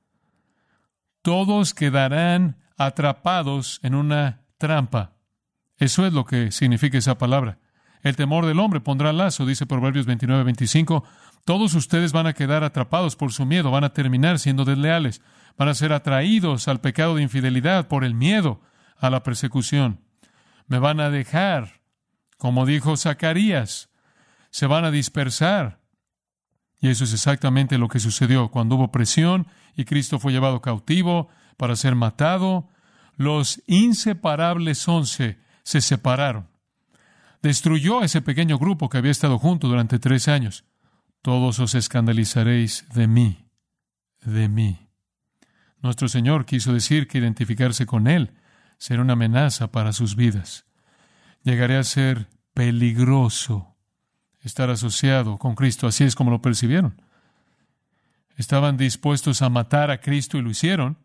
Todos 1.21 1.73
quedarán 1.73 2.57
atrapados 2.77 3.79
en 3.83 3.95
una 3.95 4.41
trampa. 4.57 5.13
Eso 5.77 6.05
es 6.05 6.11
lo 6.11 6.25
que 6.25 6.51
significa 6.51 6.97
esa 6.97 7.17
palabra. 7.17 7.59
El 8.03 8.17
temor 8.17 8.45
del 8.45 8.59
hombre 8.59 8.81
pondrá 8.81 9.13
lazo, 9.13 9.45
dice 9.45 9.65
Proverbios 9.65 10.05
29, 10.05 10.43
25. 10.43 11.05
Todos 11.45 11.73
ustedes 11.73 12.11
van 12.11 12.27
a 12.27 12.33
quedar 12.33 12.65
atrapados 12.65 13.15
por 13.15 13.31
su 13.31 13.45
miedo, 13.45 13.71
van 13.71 13.85
a 13.85 13.93
terminar 13.93 14.39
siendo 14.39 14.65
desleales, 14.65 15.21
van 15.57 15.69
a 15.69 15.73
ser 15.73 15.93
atraídos 15.93 16.67
al 16.67 16.81
pecado 16.81 17.15
de 17.15 17.23
infidelidad 17.23 17.87
por 17.87 18.03
el 18.03 18.15
miedo 18.15 18.59
a 18.97 19.09
la 19.09 19.23
persecución. 19.23 20.01
Me 20.67 20.77
van 20.77 20.99
a 20.99 21.09
dejar 21.09 21.76
como 22.37 22.65
dijo 22.65 22.95
Zacarías, 22.97 23.89
se 24.51 24.67
van 24.67 24.85
a 24.85 24.91
dispersar. 24.91 25.81
Y 26.79 26.89
eso 26.89 27.03
es 27.03 27.13
exactamente 27.13 27.77
lo 27.77 27.87
que 27.87 27.99
sucedió 27.99 28.49
cuando 28.49 28.75
hubo 28.75 28.91
presión 28.91 29.47
y 29.75 29.85
Cristo 29.85 30.19
fue 30.19 30.31
llevado 30.31 30.61
cautivo 30.61 31.29
para 31.57 31.75
ser 31.75 31.95
matado. 31.95 32.69
Los 33.15 33.63
inseparables 33.65 34.87
once 34.87 35.39
se 35.63 35.81
separaron. 35.81 36.47
Destruyó 37.41 38.03
ese 38.03 38.21
pequeño 38.21 38.59
grupo 38.59 38.89
que 38.89 38.99
había 38.99 39.11
estado 39.11 39.39
junto 39.39 39.67
durante 39.67 39.97
tres 39.99 40.27
años. 40.27 40.65
Todos 41.23 41.59
os 41.59 41.73
escandalizaréis 41.73 42.85
de 42.93 43.07
mí, 43.07 43.49
de 44.21 44.47
mí. 44.47 44.89
Nuestro 45.81 46.07
Señor 46.09 46.45
quiso 46.45 46.73
decir 46.73 47.07
que 47.07 47.17
identificarse 47.17 47.85
con 47.85 48.07
Él 48.07 48.33
será 48.77 49.01
una 49.01 49.13
amenaza 49.13 49.71
para 49.71 49.93
sus 49.93 50.15
vidas 50.15 50.67
llegaría 51.47 51.79
a 51.79 51.83
ser 51.85 52.27
peligroso 52.53 53.73
estar 54.41 54.69
asociado 54.69 55.37
con 55.37 55.55
Cristo. 55.55 55.87
Así 55.87 56.03
es 56.03 56.13
como 56.13 56.29
lo 56.29 56.41
percibieron. 56.41 57.01
Estaban 58.35 58.75
dispuestos 58.75 59.41
a 59.41 59.49
matar 59.49 59.89
a 59.89 60.01
Cristo 60.01 60.37
y 60.37 60.41
lo 60.41 60.49
hicieron. 60.49 60.97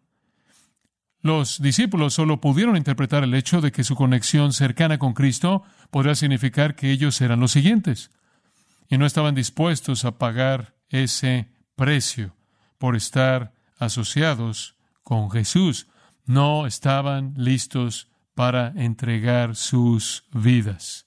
Los 1.21 1.63
discípulos 1.63 2.15
solo 2.15 2.41
pudieron 2.41 2.77
interpretar 2.77 3.23
el 3.23 3.35
hecho 3.35 3.61
de 3.61 3.71
que 3.71 3.85
su 3.85 3.95
conexión 3.95 4.53
cercana 4.53 4.99
con 4.99 5.15
Cristo 5.15 5.63
podría 5.91 6.17
significar 6.17 6.75
que 6.75 6.91
ellos 6.91 7.21
eran 7.21 7.39
los 7.39 7.53
siguientes, 7.53 8.11
y 8.89 8.99
no 8.99 9.07
estaban 9.07 9.37
dispuestos 9.37 10.05
a 10.05 10.19
pagar 10.19 10.75
ese 10.89 11.49
precio 11.77 12.35
por 12.79 12.97
estar 12.97 13.55
asociados 13.79 14.75
con 15.05 15.31
Jesús. 15.31 15.87
No 16.27 16.67
estaban 16.67 17.35
listos 17.37 18.09
para 18.35 18.73
entregar 18.77 19.57
sus 19.57 20.25
vidas. 20.33 21.07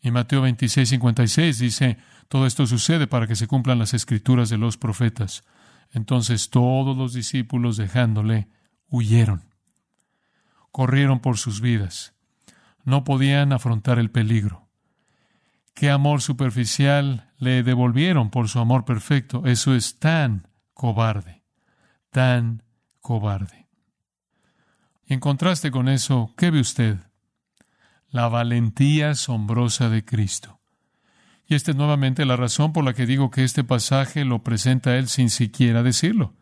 Y 0.00 0.10
Mateo 0.10 0.42
26, 0.42 0.88
56 0.88 1.58
dice, 1.58 1.98
todo 2.28 2.46
esto 2.46 2.66
sucede 2.66 3.06
para 3.06 3.26
que 3.26 3.36
se 3.36 3.46
cumplan 3.46 3.78
las 3.78 3.94
escrituras 3.94 4.48
de 4.48 4.58
los 4.58 4.76
profetas. 4.76 5.44
Entonces 5.90 6.50
todos 6.50 6.96
los 6.96 7.12
discípulos 7.12 7.76
dejándole, 7.76 8.48
huyeron. 8.88 9.44
Corrieron 10.70 11.20
por 11.20 11.38
sus 11.38 11.60
vidas. 11.60 12.14
No 12.84 13.04
podían 13.04 13.52
afrontar 13.52 13.98
el 13.98 14.10
peligro. 14.10 14.68
¿Qué 15.74 15.90
amor 15.90 16.22
superficial 16.22 17.30
le 17.38 17.62
devolvieron 17.62 18.30
por 18.30 18.48
su 18.48 18.60
amor 18.60 18.84
perfecto? 18.84 19.44
Eso 19.44 19.74
es 19.74 19.98
tan 19.98 20.48
cobarde, 20.72 21.42
tan 22.10 22.62
cobarde. 23.00 23.65
Y 25.06 25.14
en 25.14 25.20
contraste 25.20 25.70
con 25.70 25.88
eso, 25.88 26.34
¿qué 26.36 26.50
ve 26.50 26.60
usted? 26.60 26.98
La 28.10 28.28
valentía 28.28 29.10
asombrosa 29.10 29.88
de 29.88 30.04
Cristo. 30.04 30.58
Y 31.46 31.54
esta 31.54 31.70
es 31.70 31.76
nuevamente 31.76 32.24
la 32.24 32.36
razón 32.36 32.72
por 32.72 32.84
la 32.84 32.92
que 32.92 33.06
digo 33.06 33.30
que 33.30 33.44
este 33.44 33.62
pasaje 33.62 34.24
lo 34.24 34.42
presenta 34.42 34.96
él 34.96 35.06
sin 35.06 35.30
siquiera 35.30 35.84
decirlo. 35.84 36.34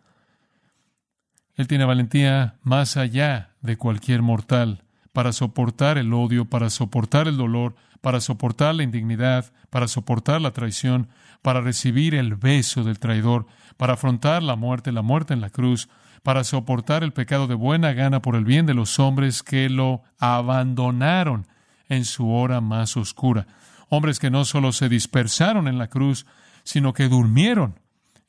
Él 1.56 1.68
tiene 1.68 1.84
valentía 1.84 2.56
más 2.62 2.96
allá 2.96 3.54
de 3.60 3.76
cualquier 3.76 4.22
mortal 4.22 4.84
para 5.12 5.32
soportar 5.32 5.98
el 5.98 6.12
odio, 6.12 6.46
para 6.46 6.70
soportar 6.70 7.28
el 7.28 7.36
dolor, 7.36 7.76
para 8.00 8.20
soportar 8.20 8.74
la 8.74 8.82
indignidad, 8.82 9.52
para 9.70 9.88
soportar 9.88 10.40
la 10.40 10.52
traición, 10.52 11.08
para 11.42 11.60
recibir 11.60 12.14
el 12.14 12.34
beso 12.34 12.82
del 12.82 12.98
traidor, 12.98 13.46
para 13.76 13.94
afrontar 13.94 14.42
la 14.42 14.56
muerte, 14.56 14.90
la 14.90 15.02
muerte 15.02 15.34
en 15.34 15.40
la 15.40 15.50
cruz, 15.50 15.88
para 16.24 16.42
soportar 16.42 17.04
el 17.04 17.12
pecado 17.12 17.46
de 17.46 17.54
buena 17.54 17.92
gana 17.92 18.22
por 18.22 18.34
el 18.34 18.46
bien 18.46 18.64
de 18.64 18.72
los 18.72 18.98
hombres 18.98 19.42
que 19.42 19.68
lo 19.68 20.02
abandonaron 20.18 21.46
en 21.90 22.06
su 22.06 22.30
hora 22.30 22.62
más 22.62 22.96
oscura. 22.96 23.46
Hombres 23.90 24.18
que 24.18 24.30
no 24.30 24.46
solo 24.46 24.72
se 24.72 24.88
dispersaron 24.88 25.68
en 25.68 25.76
la 25.76 25.88
cruz, 25.88 26.24
sino 26.64 26.94
que 26.94 27.10
durmieron 27.10 27.78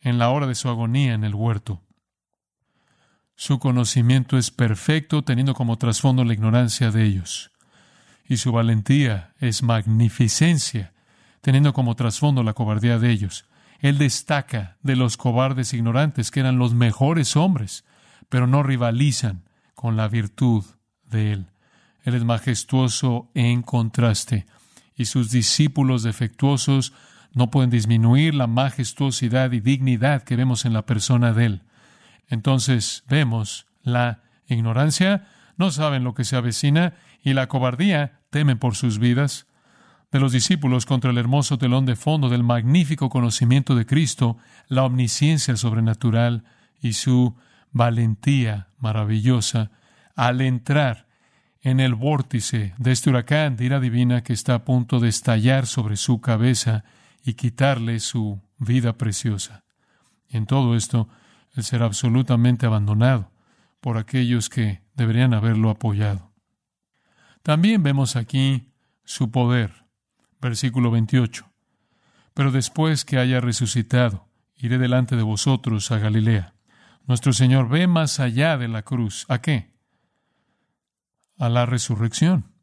en 0.02 0.20
la 0.20 0.30
hora 0.30 0.46
de 0.46 0.56
su 0.56 0.68
agonía 0.68 1.14
en 1.14 1.24
el 1.24 1.34
huerto. 1.34 1.82
Su 3.38 3.60
conocimiento 3.60 4.38
es 4.38 4.52
perfecto, 4.52 5.24
teniendo 5.24 5.54
como 5.54 5.78
trasfondo 5.78 6.26
la 6.26 6.34
ignorancia 6.34 6.92
de 6.92 7.06
ellos. 7.06 7.52
Y 8.28 8.38
su 8.38 8.52
valentía 8.52 9.34
es 9.40 9.64
magnificencia, 9.64 10.92
teniendo 11.40 11.72
como 11.72 11.96
trasfondo 11.96 12.44
la 12.44 12.54
cobardía 12.54 13.00
de 13.00 13.12
ellos. 13.12 13.46
Él 13.80 13.98
destaca 13.98 14.78
de 14.82 14.96
los 14.96 15.18
cobardes 15.18 15.74
ignorantes, 15.74 16.32
que 16.32 16.40
eran 16.40 16.58
los 16.58 16.74
mejores 16.74 17.36
hombres, 17.36 17.86
pero 18.30 18.48
no 18.48 18.64
rivalizan 18.64 19.44
con 19.74 19.98
la 19.98 20.08
virtud 20.08 20.64
de 21.04 21.34
Él. 21.34 21.46
Él 22.04 22.16
es 22.16 22.24
majestuoso 22.24 23.30
en 23.34 23.62
contraste, 23.62 24.46
y 24.96 25.06
sus 25.06 25.32
discípulos 25.32 26.04
defectuosos 26.04 26.94
no 27.34 27.52
pueden 27.52 27.70
disminuir 27.70 28.34
la 28.34 28.48
majestuosidad 28.48 29.52
y 29.52 29.60
dignidad 29.60 30.24
que 30.24 30.38
vemos 30.38 30.66
en 30.66 30.74
la 30.74 30.86
persona 30.86 31.34
de 31.34 31.46
Él. 31.46 31.62
Entonces 32.28 33.04
vemos 33.08 33.68
la 33.84 34.24
ignorancia, 34.48 35.28
no 35.58 35.72
saben 35.72 36.04
lo 36.04 36.14
que 36.14 36.24
se 36.24 36.38
avecina, 36.38 36.94
y 37.22 37.34
la 37.34 37.48
cobardía 37.48 38.22
temen 38.30 38.58
por 38.58 38.76
sus 38.76 39.00
vidas. 39.00 39.48
De 40.16 40.22
los 40.22 40.32
discípulos 40.32 40.86
contra 40.86 41.12
el 41.12 41.18
hermoso 41.18 41.58
telón 41.58 41.86
de 41.86 41.98
fondo 41.98 42.30
del 42.30 42.42
magnífico 42.42 43.10
conocimiento 43.10 43.76
de 43.76 43.86
Cristo, 43.86 44.38
la 44.70 44.86
omnisciencia 44.86 45.58
sobrenatural 45.58 46.46
y 46.80 46.94
su 46.94 47.36
valentía 47.74 48.70
maravillosa 48.80 49.72
al 50.16 50.40
entrar 50.40 51.08
en 51.60 51.82
el 51.82 51.96
vórtice 51.96 52.74
de 52.78 52.94
este 52.94 53.10
huracán 53.10 53.58
de 53.58 53.66
ira 53.66 53.82
divina 53.82 54.24
que 54.24 54.32
está 54.32 54.54
a 54.54 54.64
punto 54.64 55.02
de 55.02 55.10
estallar 55.10 55.68
sobre 55.68 55.98
su 55.98 56.22
cabeza 56.22 56.86
y 57.26 57.34
quitarle 57.34 58.00
su 58.00 58.40
vida 58.58 58.94
preciosa. 58.94 59.66
En 60.30 60.46
todo 60.46 60.78
esto, 60.78 61.10
él 61.56 61.66
será 61.66 61.88
absolutamente 61.88 62.66
abandonado 62.66 63.34
por 63.82 63.98
aquellos 63.98 64.48
que 64.48 64.82
deberían 64.94 65.34
haberlo 65.34 65.70
apoyado. 65.70 66.32
También 67.44 67.84
vemos 67.84 68.16
aquí 68.16 68.72
su 69.04 69.30
poder. 69.30 69.85
Versículo 70.42 70.92
28. 70.92 71.52
Pero 72.34 72.52
después 72.52 73.06
que 73.06 73.18
haya 73.18 73.40
resucitado, 73.40 74.28
iré 74.56 74.78
delante 74.78 75.16
de 75.16 75.24
vosotros 75.24 75.92
a 75.92 76.00
Galilea. 76.00 76.54
Nuestro 77.08 77.34
Señor 77.34 77.70
ve 77.70 77.88
más 77.88 78.20
allá 78.20 78.58
de 78.58 78.68
la 78.68 78.82
cruz. 78.82 79.26
¿A 79.30 79.42
qué? 79.42 79.72
A 81.38 81.50
la 81.50 81.66
resurrección. 81.66 82.54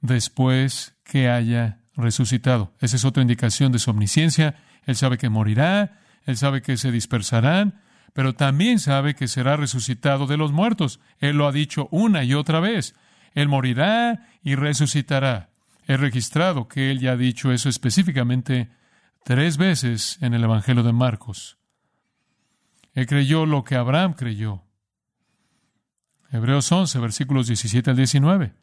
Después 0.00 0.96
que 1.02 1.28
haya 1.28 1.80
resucitado. 1.96 2.74
Esa 2.80 2.96
es 2.96 3.04
otra 3.04 3.22
indicación 3.22 3.72
de 3.72 3.78
su 3.78 3.90
omnisciencia. 3.90 4.56
Él 4.84 4.96
sabe 4.96 5.16
que 5.16 5.30
morirá, 5.30 6.00
él 6.24 6.36
sabe 6.36 6.62
que 6.62 6.76
se 6.76 6.90
dispersarán, 6.90 7.80
pero 8.12 8.34
también 8.34 8.78
sabe 8.78 9.14
que 9.14 9.28
será 9.28 9.56
resucitado 9.56 10.26
de 10.26 10.36
los 10.36 10.52
muertos. 10.52 11.00
Él 11.18 11.36
lo 11.36 11.46
ha 11.46 11.52
dicho 11.52 11.88
una 11.90 12.22
y 12.24 12.34
otra 12.34 12.60
vez. 12.60 12.94
Él 13.32 13.48
morirá 13.48 14.28
y 14.42 14.54
resucitará. 14.56 15.53
He 15.86 15.96
registrado 15.96 16.68
que 16.68 16.90
él 16.90 17.00
ya 17.00 17.12
ha 17.12 17.16
dicho 17.16 17.52
eso 17.52 17.68
específicamente 17.68 18.70
tres 19.24 19.56
veces 19.56 20.18
en 20.20 20.34
el 20.34 20.44
Evangelio 20.44 20.82
de 20.82 20.92
Marcos. 20.92 21.58
Él 22.94 23.06
creyó 23.06 23.44
lo 23.44 23.64
que 23.64 23.76
Abraham 23.76 24.14
creyó. 24.14 24.62
Hebreos 26.30 26.70
11, 26.70 26.98
versículos 27.00 27.46
17 27.48 27.90
al 27.90 27.96
19. 27.96 28.54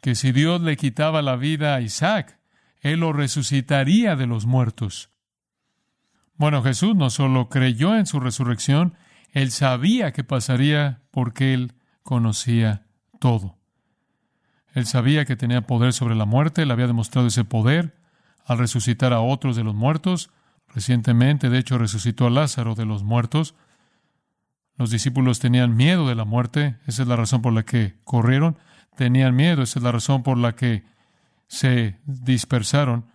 Que 0.00 0.14
si 0.14 0.32
Dios 0.32 0.60
le 0.60 0.76
quitaba 0.76 1.22
la 1.22 1.36
vida 1.36 1.74
a 1.74 1.80
Isaac, 1.80 2.38
él 2.80 3.00
lo 3.00 3.12
resucitaría 3.12 4.16
de 4.16 4.26
los 4.26 4.46
muertos. 4.46 5.10
Bueno, 6.34 6.62
Jesús 6.62 6.94
no 6.94 7.10
solo 7.10 7.48
creyó 7.48 7.96
en 7.96 8.06
su 8.06 8.20
resurrección, 8.20 8.94
él 9.30 9.50
sabía 9.50 10.12
que 10.12 10.24
pasaría 10.24 11.02
porque 11.10 11.54
él 11.54 11.74
conocía 12.02 12.86
todo. 13.20 13.55
Él 14.76 14.84
sabía 14.84 15.24
que 15.24 15.36
tenía 15.36 15.62
poder 15.62 15.94
sobre 15.94 16.14
la 16.14 16.26
muerte, 16.26 16.60
él 16.60 16.70
había 16.70 16.86
demostrado 16.86 17.28
ese 17.28 17.44
poder 17.44 17.96
al 18.44 18.58
resucitar 18.58 19.14
a 19.14 19.20
otros 19.20 19.56
de 19.56 19.64
los 19.64 19.74
muertos. 19.74 20.28
Recientemente, 20.68 21.48
de 21.48 21.56
hecho, 21.56 21.78
resucitó 21.78 22.26
a 22.26 22.30
Lázaro 22.30 22.74
de 22.74 22.84
los 22.84 23.02
muertos. 23.02 23.54
Los 24.76 24.90
discípulos 24.90 25.38
tenían 25.38 25.76
miedo 25.76 26.06
de 26.06 26.14
la 26.14 26.26
muerte, 26.26 26.76
esa 26.86 27.00
es 27.00 27.08
la 27.08 27.16
razón 27.16 27.40
por 27.40 27.54
la 27.54 27.62
que 27.62 27.94
corrieron, 28.04 28.58
tenían 28.96 29.34
miedo, 29.34 29.62
esa 29.62 29.78
es 29.78 29.82
la 29.82 29.92
razón 29.92 30.22
por 30.22 30.36
la 30.36 30.54
que 30.54 30.84
se 31.48 31.98
dispersaron. 32.04 33.06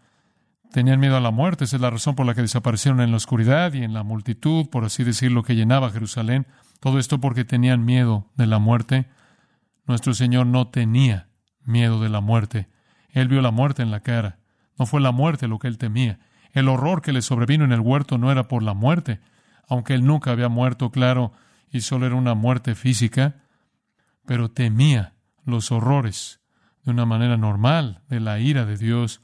Tenían 0.71 0.99
miedo 0.99 1.15
a 1.15 1.21
la 1.21 1.29
muerte, 1.29 1.65
esa 1.65 1.75
es 1.75 1.81
la 1.83 1.91
razón 1.91 2.15
por 2.15 2.25
la 2.25 2.33
que 2.33 2.41
desaparecieron 2.41 3.01
en 3.01 3.11
la 3.11 3.17
oscuridad 3.17 3.71
y 3.73 3.83
en 3.83 3.93
la 3.93 4.01
multitud, 4.01 4.67
por 4.71 4.83
así 4.83 5.03
decirlo, 5.03 5.43
que 5.43 5.53
llenaba 5.53 5.91
Jerusalén. 5.91 6.47
Todo 6.79 6.97
esto 6.97 7.19
porque 7.19 7.45
tenían 7.45 7.85
miedo 7.85 8.25
de 8.35 8.47
la 8.47 8.57
muerte. 8.57 9.05
Nuestro 9.85 10.15
Señor 10.15 10.47
no 10.47 10.69
tenía 10.69 11.27
miedo 11.63 12.01
de 12.01 12.09
la 12.09 12.21
muerte. 12.21 12.67
Él 13.09 13.27
vio 13.27 13.41
la 13.41 13.51
muerte 13.51 13.81
en 13.81 13.91
la 13.91 14.01
cara. 14.01 14.39
No 14.77 14.85
fue 14.85 15.01
la 15.01 15.11
muerte 15.11 15.47
lo 15.47 15.59
que 15.59 15.67
él 15.67 15.77
temía. 15.77 16.19
El 16.53 16.67
horror 16.67 17.01
que 17.01 17.13
le 17.13 17.21
sobrevino 17.21 17.63
en 17.63 17.71
el 17.71 17.79
huerto 17.79 18.17
no 18.17 18.31
era 18.31 18.47
por 18.47 18.63
la 18.63 18.73
muerte, 18.73 19.19
aunque 19.67 19.93
él 19.93 20.05
nunca 20.05 20.31
había 20.31 20.49
muerto, 20.49 20.91
claro, 20.91 21.31
y 21.71 21.81
solo 21.81 22.05
era 22.05 22.15
una 22.15 22.35
muerte 22.35 22.75
física, 22.75 23.35
pero 24.25 24.51
temía 24.51 25.13
los 25.45 25.71
horrores 25.71 26.41
de 26.83 26.91
una 26.91 27.05
manera 27.05 27.37
normal 27.37 28.01
de 28.09 28.19
la 28.19 28.39
ira 28.39 28.65
de 28.65 28.77
Dios 28.77 29.21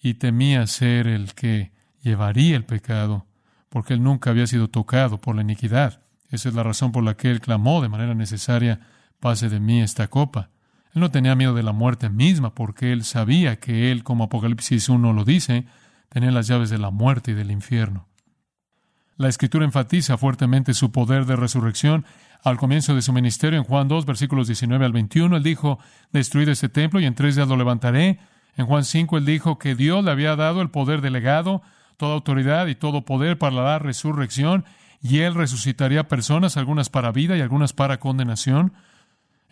y 0.00 0.14
temía 0.14 0.66
ser 0.66 1.06
el 1.06 1.34
que 1.34 1.72
llevaría 2.00 2.56
el 2.56 2.64
pecado, 2.64 3.26
porque 3.68 3.94
él 3.94 4.02
nunca 4.02 4.30
había 4.30 4.46
sido 4.46 4.68
tocado 4.68 5.20
por 5.20 5.34
la 5.34 5.42
iniquidad. 5.42 6.02
Esa 6.30 6.48
es 6.48 6.54
la 6.54 6.62
razón 6.62 6.92
por 6.92 7.04
la 7.04 7.16
que 7.16 7.30
él 7.30 7.40
clamó 7.40 7.82
de 7.82 7.88
manera 7.88 8.14
necesaria, 8.14 8.80
pase 9.20 9.48
de 9.48 9.60
mí 9.60 9.82
esta 9.82 10.08
copa. 10.08 10.50
Él 10.94 11.00
no 11.00 11.10
tenía 11.10 11.34
miedo 11.34 11.54
de 11.54 11.62
la 11.62 11.72
muerte 11.72 12.08
misma, 12.08 12.54
porque 12.54 12.92
él 12.92 13.04
sabía 13.04 13.56
que 13.56 13.90
él, 13.90 14.04
como 14.04 14.24
Apocalipsis 14.24 14.88
1 14.88 15.12
lo 15.12 15.24
dice, 15.24 15.66
tenía 16.08 16.30
las 16.30 16.46
llaves 16.46 16.70
de 16.70 16.78
la 16.78 16.90
muerte 16.90 17.32
y 17.32 17.34
del 17.34 17.50
infierno. 17.50 18.06
La 19.16 19.28
Escritura 19.28 19.64
enfatiza 19.64 20.16
fuertemente 20.16 20.74
su 20.74 20.90
poder 20.90 21.24
de 21.26 21.36
resurrección. 21.36 22.04
Al 22.42 22.56
comienzo 22.56 22.94
de 22.94 23.02
su 23.02 23.12
ministerio, 23.12 23.58
en 23.58 23.64
Juan 23.64 23.88
2, 23.88 24.06
versículos 24.06 24.46
19 24.48 24.84
al 24.84 24.92
21, 24.92 25.36
él 25.36 25.42
dijo, 25.42 25.78
Destruid 26.12 26.48
este 26.48 26.68
templo 26.68 27.00
y 27.00 27.06
en 27.06 27.14
tres 27.14 27.36
días 27.36 27.48
lo 27.48 27.56
levantaré. 27.56 28.18
En 28.56 28.66
Juan 28.66 28.84
5 28.84 29.18
él 29.18 29.24
dijo 29.24 29.58
que 29.58 29.74
Dios 29.74 30.04
le 30.04 30.10
había 30.10 30.36
dado 30.36 30.62
el 30.62 30.70
poder 30.70 31.00
delegado, 31.00 31.62
toda 31.96 32.14
autoridad 32.14 32.66
y 32.66 32.74
todo 32.74 33.04
poder 33.04 33.38
para 33.38 33.56
la 33.56 33.78
resurrección, 33.78 34.64
y 35.00 35.18
Él 35.18 35.34
resucitaría 35.34 36.08
personas, 36.08 36.56
algunas 36.56 36.88
para 36.88 37.12
vida 37.12 37.36
y 37.36 37.40
algunas 37.40 37.72
para 37.72 37.98
condenación. 37.98 38.72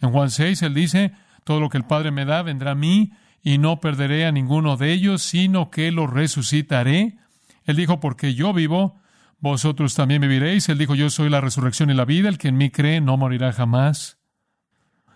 En 0.01 0.11
Juan 0.11 0.31
6 0.31 0.63
Él 0.63 0.75
dice, 0.75 1.13
todo 1.45 1.61
lo 1.61 1.69
que 1.69 1.79
el 1.79 1.85
Padre 1.85 2.11
me 2.11 2.25
da 2.25 2.43
vendrá 2.43 2.73
a 2.73 2.77
mí 2.77 3.13
y 3.43 3.59
no 3.59 3.81
perderé 3.81 4.27
a 4.27 4.33
ninguno 4.33 4.77
de 4.77 4.93
ellos, 4.93 5.23
sino 5.23 5.71
que 5.71 5.91
los 5.91 6.09
resucitaré. 6.09 7.17
Él 7.65 7.77
dijo, 7.77 8.01
porque 8.01 8.35
yo 8.35 8.53
vivo, 8.53 9.01
vosotros 9.41 9.95
también 9.95 10.23
viviréis. 10.23 10.69
Él 10.69 10.79
dijo, 10.79 10.95
yo 10.95 11.11
soy 11.11 11.29
la 11.29 11.41
resurrección 11.41 11.91
y 11.91 11.95
la 11.95 12.05
vida, 12.05 12.29
el 12.29 12.39
que 12.39 12.49
en 12.49 12.57
mí 12.57 12.71
cree 12.71 13.01
no 13.01 13.17
morirá 13.17 13.53
jamás. 13.53 14.19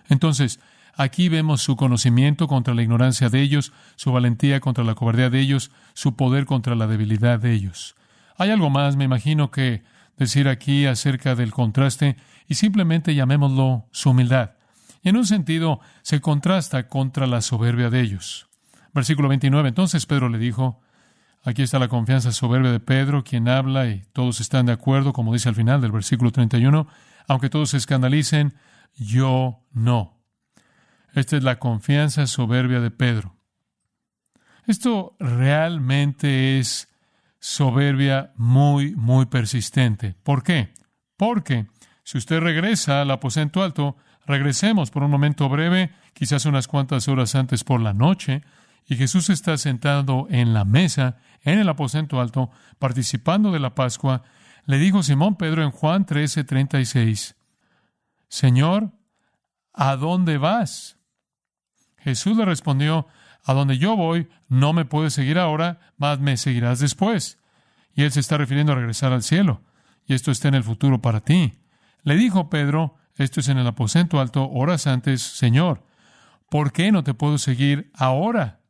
Entonces, 0.09 0.61
aquí 0.95 1.29
vemos 1.29 1.63
su 1.63 1.77
conocimiento 1.77 2.49
contra 2.49 2.75
la 2.75 2.83
ignorancia 2.83 3.29
de 3.29 3.41
ellos, 3.41 3.73
su 3.95 4.13
valentía 4.13 4.61
contra 4.61 4.85
la 4.85 4.95
cobardía 4.95 5.31
de 5.31 5.41
ellos, 5.41 5.71
su 5.95 6.17
poder 6.17 6.47
contra 6.47 6.75
la 6.75 6.89
debilidad 6.89 7.39
de 7.39 7.53
ellos. 7.53 7.95
Hay 8.37 8.51
algo 8.51 8.71
más, 8.71 8.97
me 8.97 9.05
imagino, 9.05 9.51
que 9.51 9.85
decir 10.17 10.49
aquí 10.49 10.87
acerca 10.87 11.35
del 11.35 11.53
contraste, 11.53 12.17
y 12.49 12.55
simplemente 12.55 13.15
llamémoslo 13.15 13.87
su 13.93 14.11
humildad. 14.11 14.53
En 15.07 15.17
un 15.17 15.25
sentido, 15.25 15.79
se 16.03 16.21
contrasta 16.21 16.89
contra 16.89 17.29
la 17.29 17.41
soberbia 17.41 17.91
de 17.91 18.01
ellos. 18.01 18.49
Versículo 18.93 19.29
29. 19.29 19.69
Entonces 19.69 20.05
Pedro 20.05 20.29
le 20.29 20.37
dijo, 20.37 20.81
aquí 21.45 21.63
está 21.63 21.79
la 21.79 21.87
confianza 21.87 22.33
soberbia 22.33 22.73
de 22.73 22.81
Pedro, 22.81 23.23
quien 23.23 23.49
habla 23.49 23.87
y 23.87 24.03
todos 24.13 24.41
están 24.41 24.67
de 24.67 24.73
acuerdo, 24.73 25.13
como 25.13 25.33
dice 25.33 25.49
al 25.49 25.55
final 25.55 25.81
del 25.81 25.93
versículo 25.93 26.33
31, 26.33 26.89
aunque 27.29 27.49
todos 27.49 27.71
se 27.71 27.77
escandalicen, 27.77 28.55
yo 28.97 29.61
no. 29.71 30.19
Esta 31.15 31.37
es 31.37 31.45
la 31.45 31.61
confianza 31.61 32.27
soberbia 32.27 32.81
de 32.81 32.91
Pedro. 32.91 33.37
Esto 34.67 35.15
realmente 35.21 36.59
es 36.59 36.89
soberbia 37.39 38.33
muy, 38.35 38.97
muy 38.97 39.27
persistente. 39.27 40.17
¿Por 40.25 40.43
qué? 40.43 40.75
Porque 41.17 41.69
si 42.03 42.19
usted 42.19 42.41
regresa 42.41 43.03
al 43.03 43.13
aposento 43.13 43.63
alto, 43.63 43.97
regresemos 44.27 44.91
por 44.91 45.03
un 45.03 45.11
momento 45.11 45.49
breve, 45.49 45.93
quizás 46.13 46.47
unas 46.47 46.69
cuantas 46.69 47.09
horas 47.09 47.35
antes 47.35 47.65
por 47.65 47.81
la 47.81 47.93
noche, 47.93 48.43
y 48.87 48.97
Jesús 48.97 49.31
está 49.31 49.57
sentado 49.57 50.27
en 50.31 50.55
la 50.55 50.65
mesa, 50.65 51.19
en 51.43 51.59
el 51.59 51.69
aposento 51.69 52.21
alto, 52.21 52.51
participando 52.79 53.51
de 53.51 53.61
la 53.61 53.75
Pascua, 53.75 54.23
le 54.65 54.79
dijo 54.79 55.03
Simón 55.03 55.37
Pedro 55.37 55.63
en 55.63 55.71
Juan 55.71 56.07
13, 56.07 56.45
36, 56.45 57.37
Señor, 58.29 58.93
¿a 59.73 59.97
dónde 59.97 60.39
vas? 60.39 60.99
Jesús 61.99 62.37
le 62.37 62.45
respondió, 62.45 63.07
A 63.45 63.53
donde 63.53 63.79
yo 63.79 63.97
voy, 63.97 64.29
no 64.49 64.73
me 64.73 64.85
puedes 64.85 65.15
seguir 65.15 65.39
ahora, 65.39 65.93
mas 65.97 66.19
me 66.19 66.37
seguirás 66.37 66.81
después. 66.81 67.39
Y 67.95 68.03
él 68.03 68.13
se 68.13 68.21
está 68.21 68.37
refiriendo 68.37 68.73
a 68.73 68.77
regresar 68.77 69.13
al 69.13 69.23
cielo. 69.23 69.63
Y 70.05 70.15
esto 70.15 70.31
está 70.31 70.49
en 70.49 70.55
el 70.55 70.65
futuro 70.65 71.01
para 71.01 71.21
ti. 71.21 71.55
Le 72.03 72.17
dijo 72.17 72.51
Pedro, 72.51 72.96
esto 73.17 73.41
es 73.41 73.49
en 73.49 73.59
el 73.59 73.67
aposento 73.67 74.21
alto, 74.21 74.49
horas 74.51 74.87
antes, 74.87 75.23
Señor, 75.23 75.85
¿por 76.51 76.73
qué 76.73 76.93
no 76.93 77.03
te 77.03 77.15
puedo 77.15 77.39
seguir 77.39 77.91
ahora? 77.95 78.61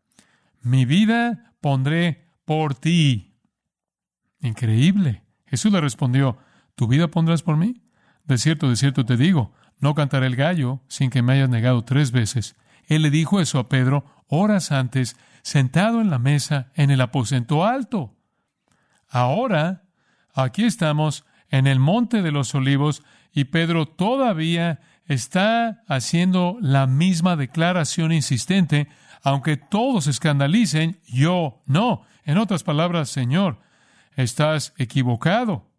Mi 0.62 0.84
vida 0.84 1.54
pondré 1.60 2.28
por 2.44 2.74
ti. 2.74 3.36
Increíble. 4.40 5.24
Jesús 5.46 5.72
le 5.72 5.80
respondió, 5.80 6.38
¿tu 6.74 6.86
vida 6.86 7.08
pondrás 7.08 7.42
por 7.42 7.56
mí? 7.56 7.82
De 8.24 8.38
cierto, 8.38 8.68
de 8.68 8.76
cierto 8.76 9.04
te 9.04 9.16
digo, 9.16 9.52
no 9.78 9.94
cantaré 9.94 10.26
el 10.26 10.36
gallo 10.36 10.82
sin 10.88 11.10
que 11.10 11.22
me 11.22 11.34
hayas 11.34 11.48
negado 11.48 11.84
tres 11.84 12.12
veces. 12.12 12.56
Él 12.86 13.02
le 13.02 13.10
dijo 13.10 13.40
eso 13.40 13.58
a 13.58 13.68
Pedro 13.68 14.04
horas 14.28 14.72
antes, 14.72 15.16
sentado 15.42 16.00
en 16.00 16.10
la 16.10 16.18
mesa 16.18 16.70
en 16.74 16.90
el 16.90 17.00
aposento 17.00 17.64
alto. 17.64 18.16
Ahora, 19.08 19.84
aquí 20.34 20.64
estamos 20.64 21.24
en 21.48 21.66
el 21.66 21.78
monte 21.78 22.22
de 22.22 22.32
los 22.32 22.54
olivos 22.54 23.02
y 23.36 23.44
Pedro 23.44 23.84
todavía 23.84 24.80
está 25.04 25.82
haciendo 25.88 26.56
la 26.62 26.86
misma 26.86 27.36
declaración 27.36 28.10
insistente, 28.10 28.88
aunque 29.22 29.58
todos 29.58 30.06
escandalicen, 30.06 31.00
yo 31.06 31.62
no. 31.66 32.06
En 32.24 32.38
otras 32.38 32.64
palabras, 32.64 33.10
Señor, 33.10 33.60
estás 34.16 34.72
equivocado. 34.78 35.70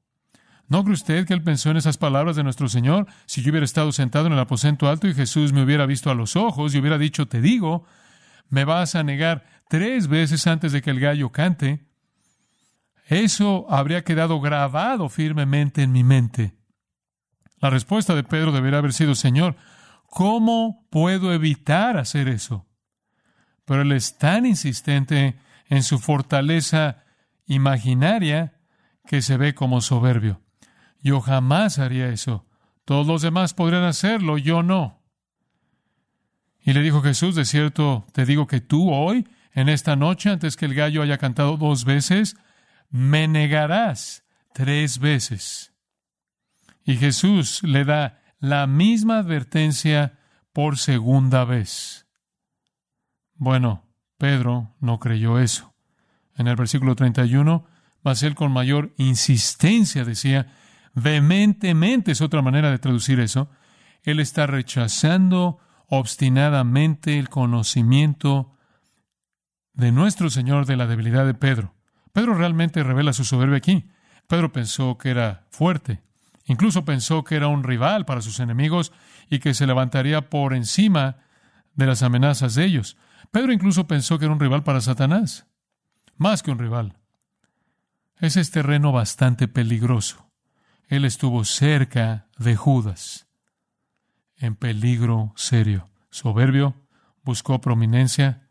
¿No 0.67 0.83
cree 0.83 0.93
usted 0.93 1.25
que 1.25 1.33
él 1.33 1.41
pensó 1.41 1.71
en 1.71 1.77
esas 1.77 1.97
palabras 1.97 2.35
de 2.35 2.43
nuestro 2.43 2.69
Señor? 2.69 3.07
Si 3.25 3.41
yo 3.41 3.49
hubiera 3.49 3.65
estado 3.65 3.91
sentado 3.91 4.27
en 4.27 4.33
el 4.33 4.39
aposento 4.39 4.87
alto 4.87 5.07
y 5.07 5.15
Jesús 5.15 5.51
me 5.51 5.63
hubiera 5.63 5.87
visto 5.87 6.11
a 6.11 6.15
los 6.15 6.35
ojos 6.35 6.75
y 6.75 6.77
hubiera 6.77 6.99
dicho, 6.99 7.27
te 7.27 7.41
digo, 7.41 7.85
me 8.49 8.65
vas 8.65 8.93
a 8.93 9.01
negar 9.01 9.47
tres 9.67 10.07
veces 10.07 10.45
antes 10.45 10.73
de 10.73 10.83
que 10.83 10.91
el 10.91 10.99
gallo 10.99 11.31
cante, 11.31 11.87
eso 13.07 13.65
habría 13.67 14.03
quedado 14.03 14.39
grabado 14.41 15.09
firmemente 15.09 15.81
en 15.81 15.91
mi 15.91 16.03
mente. 16.03 16.56
La 17.59 17.69
respuesta 17.69 18.15
de 18.15 18.23
Pedro 18.23 18.51
debería 18.51 18.79
haber 18.79 18.93
sido, 18.93 19.15
Señor, 19.15 19.55
¿cómo 20.09 20.85
puedo 20.89 21.33
evitar 21.33 21.97
hacer 21.97 22.27
eso? 22.27 22.67
Pero 23.65 23.81
él 23.81 23.91
es 23.91 24.17
tan 24.17 24.45
insistente 24.45 25.37
en 25.67 25.83
su 25.83 25.99
fortaleza 25.99 27.03
imaginaria 27.47 28.53
que 29.05 29.21
se 29.21 29.37
ve 29.37 29.55
como 29.55 29.81
soberbio. 29.81 30.41
Yo 31.01 31.21
jamás 31.21 31.79
haría 31.79 32.09
eso. 32.09 32.45
Todos 32.85 33.07
los 33.07 33.21
demás 33.21 33.53
podrían 33.53 33.83
hacerlo, 33.83 34.37
yo 34.37 34.63
no. 34.63 35.01
Y 36.61 36.73
le 36.73 36.81
dijo 36.81 37.01
Jesús, 37.01 37.35
de 37.35 37.45
cierto, 37.45 38.05
te 38.13 38.25
digo 38.25 38.47
que 38.47 38.61
tú 38.61 38.91
hoy, 38.91 39.27
en 39.53 39.69
esta 39.69 39.95
noche, 39.95 40.29
antes 40.29 40.57
que 40.57 40.65
el 40.65 40.73
gallo 40.73 41.01
haya 41.01 41.17
cantado 41.17 41.57
dos 41.57 41.85
veces, 41.85 42.35
me 42.89 43.27
negarás 43.27 44.23
tres 44.53 44.99
veces. 44.99 45.73
Y 46.87 46.95
Jesús 46.95 47.61
le 47.63 47.83
da 47.83 48.23
la 48.39 48.65
misma 48.65 49.17
advertencia 49.17 50.17
por 50.53 50.77
segunda 50.77 51.43
vez. 51.43 52.07
Bueno, 53.35 53.83
Pedro 54.17 54.73
no 54.79 54.97
creyó 54.97 55.37
eso. 55.37 55.75
En 56.33 56.47
el 56.47 56.55
versículo 56.55 56.95
31, 56.95 57.65
mas 58.03 58.23
él 58.23 58.35
con 58.35 58.53
mayor 58.53 58.93
insistencia 58.95 60.05
decía, 60.05 60.55
vehementemente 60.93 62.13
es 62.13 62.21
otra 62.21 62.41
manera 62.41 62.71
de 62.71 62.79
traducir 62.79 63.19
eso, 63.19 63.49
él 64.03 64.21
está 64.21 64.47
rechazando 64.47 65.59
obstinadamente 65.89 67.19
el 67.19 67.27
conocimiento 67.27 68.55
de 69.73 69.91
nuestro 69.91 70.29
Señor 70.29 70.65
de 70.65 70.77
la 70.77 70.87
debilidad 70.87 71.25
de 71.25 71.33
Pedro. 71.33 71.75
Pedro 72.13 72.33
realmente 72.33 72.81
revela 72.81 73.11
su 73.11 73.25
soberbia 73.25 73.57
aquí. 73.57 73.89
Pedro 74.27 74.53
pensó 74.53 74.97
que 74.97 75.09
era 75.09 75.47
fuerte, 75.49 76.06
incluso 76.47 76.85
pensó 76.85 77.23
que 77.23 77.35
era 77.35 77.47
un 77.47 77.63
rival 77.63 78.05
para 78.05 78.21
sus 78.21 78.39
enemigos 78.39 78.91
y 79.29 79.39
que 79.39 79.53
se 79.53 79.67
levantaría 79.67 80.29
por 80.29 80.53
encima 80.53 81.17
de 81.75 81.85
las 81.85 82.01
amenazas 82.01 82.55
de 82.55 82.65
ellos. 82.65 82.97
Pedro 83.31 83.53
incluso 83.53 83.87
pensó 83.87 84.17
que 84.17 84.25
era 84.25 84.33
un 84.33 84.39
rival 84.39 84.63
para 84.63 84.81
Satanás, 84.81 85.45
más 86.15 86.41
que 86.41 86.51
un 86.51 86.59
rival. 86.59 86.97
Ese 88.19 88.41
es 88.41 88.49
terreno 88.49 88.91
bastante 88.91 89.47
peligroso. 89.47 90.31
Él 90.87 91.05
estuvo 91.05 91.43
cerca 91.45 92.27
de 92.37 92.55
Judas, 92.55 93.27
en 94.37 94.55
peligro 94.55 95.33
serio. 95.35 95.89
Soberbio, 96.09 96.75
buscó 97.23 97.59
prominencia, 97.61 98.47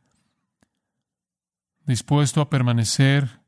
dispuesto 1.84 2.40
a 2.40 2.50
permanecer 2.50 3.40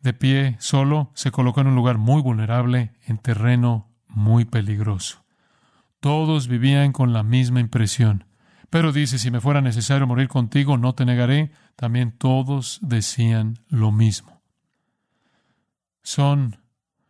de 0.00 0.12
pie 0.12 0.56
solo, 0.60 1.10
se 1.14 1.30
colocó 1.30 1.60
en 1.60 1.68
un 1.68 1.74
lugar 1.74 1.98
muy 1.98 2.22
vulnerable, 2.22 2.92
en 3.06 3.18
terreno 3.18 3.88
muy 4.06 4.44
peligroso. 4.44 5.24
Todos 6.00 6.48
vivían 6.48 6.92
con 6.92 7.12
la 7.12 7.22
misma 7.22 7.60
impresión. 7.60 8.24
Pero 8.70 8.92
dice, 8.92 9.18
si 9.18 9.30
me 9.30 9.40
fuera 9.40 9.60
necesario 9.60 10.06
morir 10.06 10.28
contigo, 10.28 10.76
no 10.76 10.94
te 10.94 11.04
negaré. 11.04 11.52
También 11.74 12.12
todos 12.12 12.78
decían 12.82 13.58
lo 13.68 13.92
mismo. 13.92 14.42
Son 16.02 16.58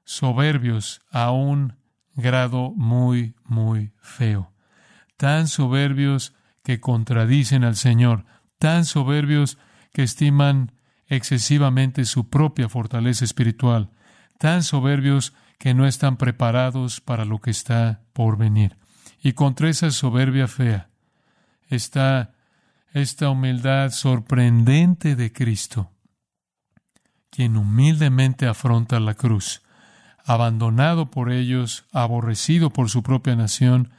soberbios 0.04 1.00
a 1.10 1.30
un 1.32 1.74
grado 2.14 2.72
muy, 2.74 3.34
muy 3.44 3.92
feo. 4.00 4.52
Tan 5.16 5.48
soberbios 5.48 6.34
que 6.62 6.80
contradicen 6.80 7.64
al 7.64 7.76
Señor, 7.76 8.24
tan 8.58 8.84
soberbios 8.84 9.58
que 9.92 10.02
estiman 10.02 10.72
excesivamente 11.08 12.04
su 12.04 12.28
propia 12.28 12.68
fortaleza 12.68 13.24
espiritual, 13.24 13.90
tan 14.38 14.62
soberbios 14.62 15.34
que 15.58 15.74
no 15.74 15.86
están 15.86 16.16
preparados 16.16 17.00
para 17.00 17.24
lo 17.24 17.40
que 17.40 17.50
está 17.50 18.02
por 18.12 18.36
venir. 18.36 18.76
Y 19.20 19.32
contra 19.32 19.68
esa 19.68 19.90
soberbia 19.90 20.46
fea 20.46 20.90
está 21.68 22.32
esta 22.92 23.30
humildad 23.30 23.90
sorprendente 23.90 25.16
de 25.16 25.32
Cristo, 25.32 25.90
quien 27.30 27.56
humildemente 27.56 28.46
afronta 28.46 29.00
la 29.00 29.14
cruz 29.14 29.62
abandonado 30.28 31.10
por 31.10 31.32
ellos, 31.32 31.86
aborrecido 31.90 32.68
por 32.68 32.90
su 32.90 33.02
propia 33.02 33.34
nación, 33.34 33.92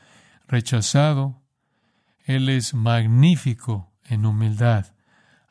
rechazado. 0.47 1.41
Él 2.23 2.49
es 2.49 2.75
magnífico 2.75 3.91
en 4.05 4.27
humildad, 4.27 4.93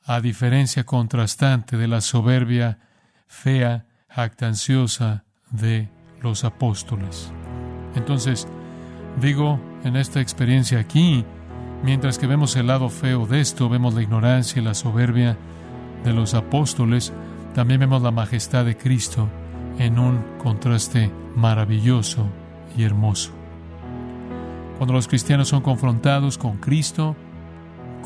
a 0.09 0.23
diferencia 0.23 0.85
contrastante 0.85 1.77
de 1.77 1.87
la 1.87 2.01
soberbia 2.01 2.79
fea, 3.27 3.85
jactanciosa 4.09 5.25
de 5.51 5.91
los 6.23 6.45
apóstoles. 6.45 7.31
Entonces, 7.95 8.49
digo, 9.21 9.61
en 9.85 9.97
esta 9.97 10.23
experiencia 10.23 10.81
aquí, 10.81 11.27
mientras 11.83 12.19
que 12.19 12.27
vemos 12.27 12.57
el 12.57 12.69
lado 12.69 12.89
feo 12.89 13.27
de 13.27 13.41
esto, 13.41 13.69
vemos 13.69 13.93
la 13.93 14.01
ignorancia 14.01 14.63
y 14.63 14.65
la 14.65 14.73
soberbia 14.73 15.37
de 16.05 16.15
los 16.15 16.33
apóstoles, 16.33 17.13
también 17.55 17.81
vemos 17.81 18.01
la 18.01 18.11
majestad 18.11 18.65
de 18.65 18.79
Cristo 18.79 19.29
en 19.79 19.99
un 19.99 20.25
contraste 20.39 21.13
maravilloso 21.37 22.27
y 22.79 22.85
hermoso. 22.85 23.33
Cuando 24.79 24.95
los 24.95 25.07
cristianos 25.07 25.49
son 25.49 25.61
confrontados 25.61 26.39
con 26.39 26.57
Cristo 26.57 27.15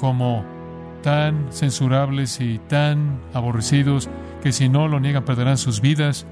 como 0.00 0.44
tan 1.02 1.48
censurables 1.50 2.40
y 2.40 2.58
tan 2.58 3.20
aborrecidos 3.34 4.08
que 4.42 4.52
si 4.52 4.68
no 4.68 4.88
lo 4.88 5.00
niegan 5.00 5.24
perderán 5.24 5.58
sus 5.58 5.80
vidas, 5.80 6.26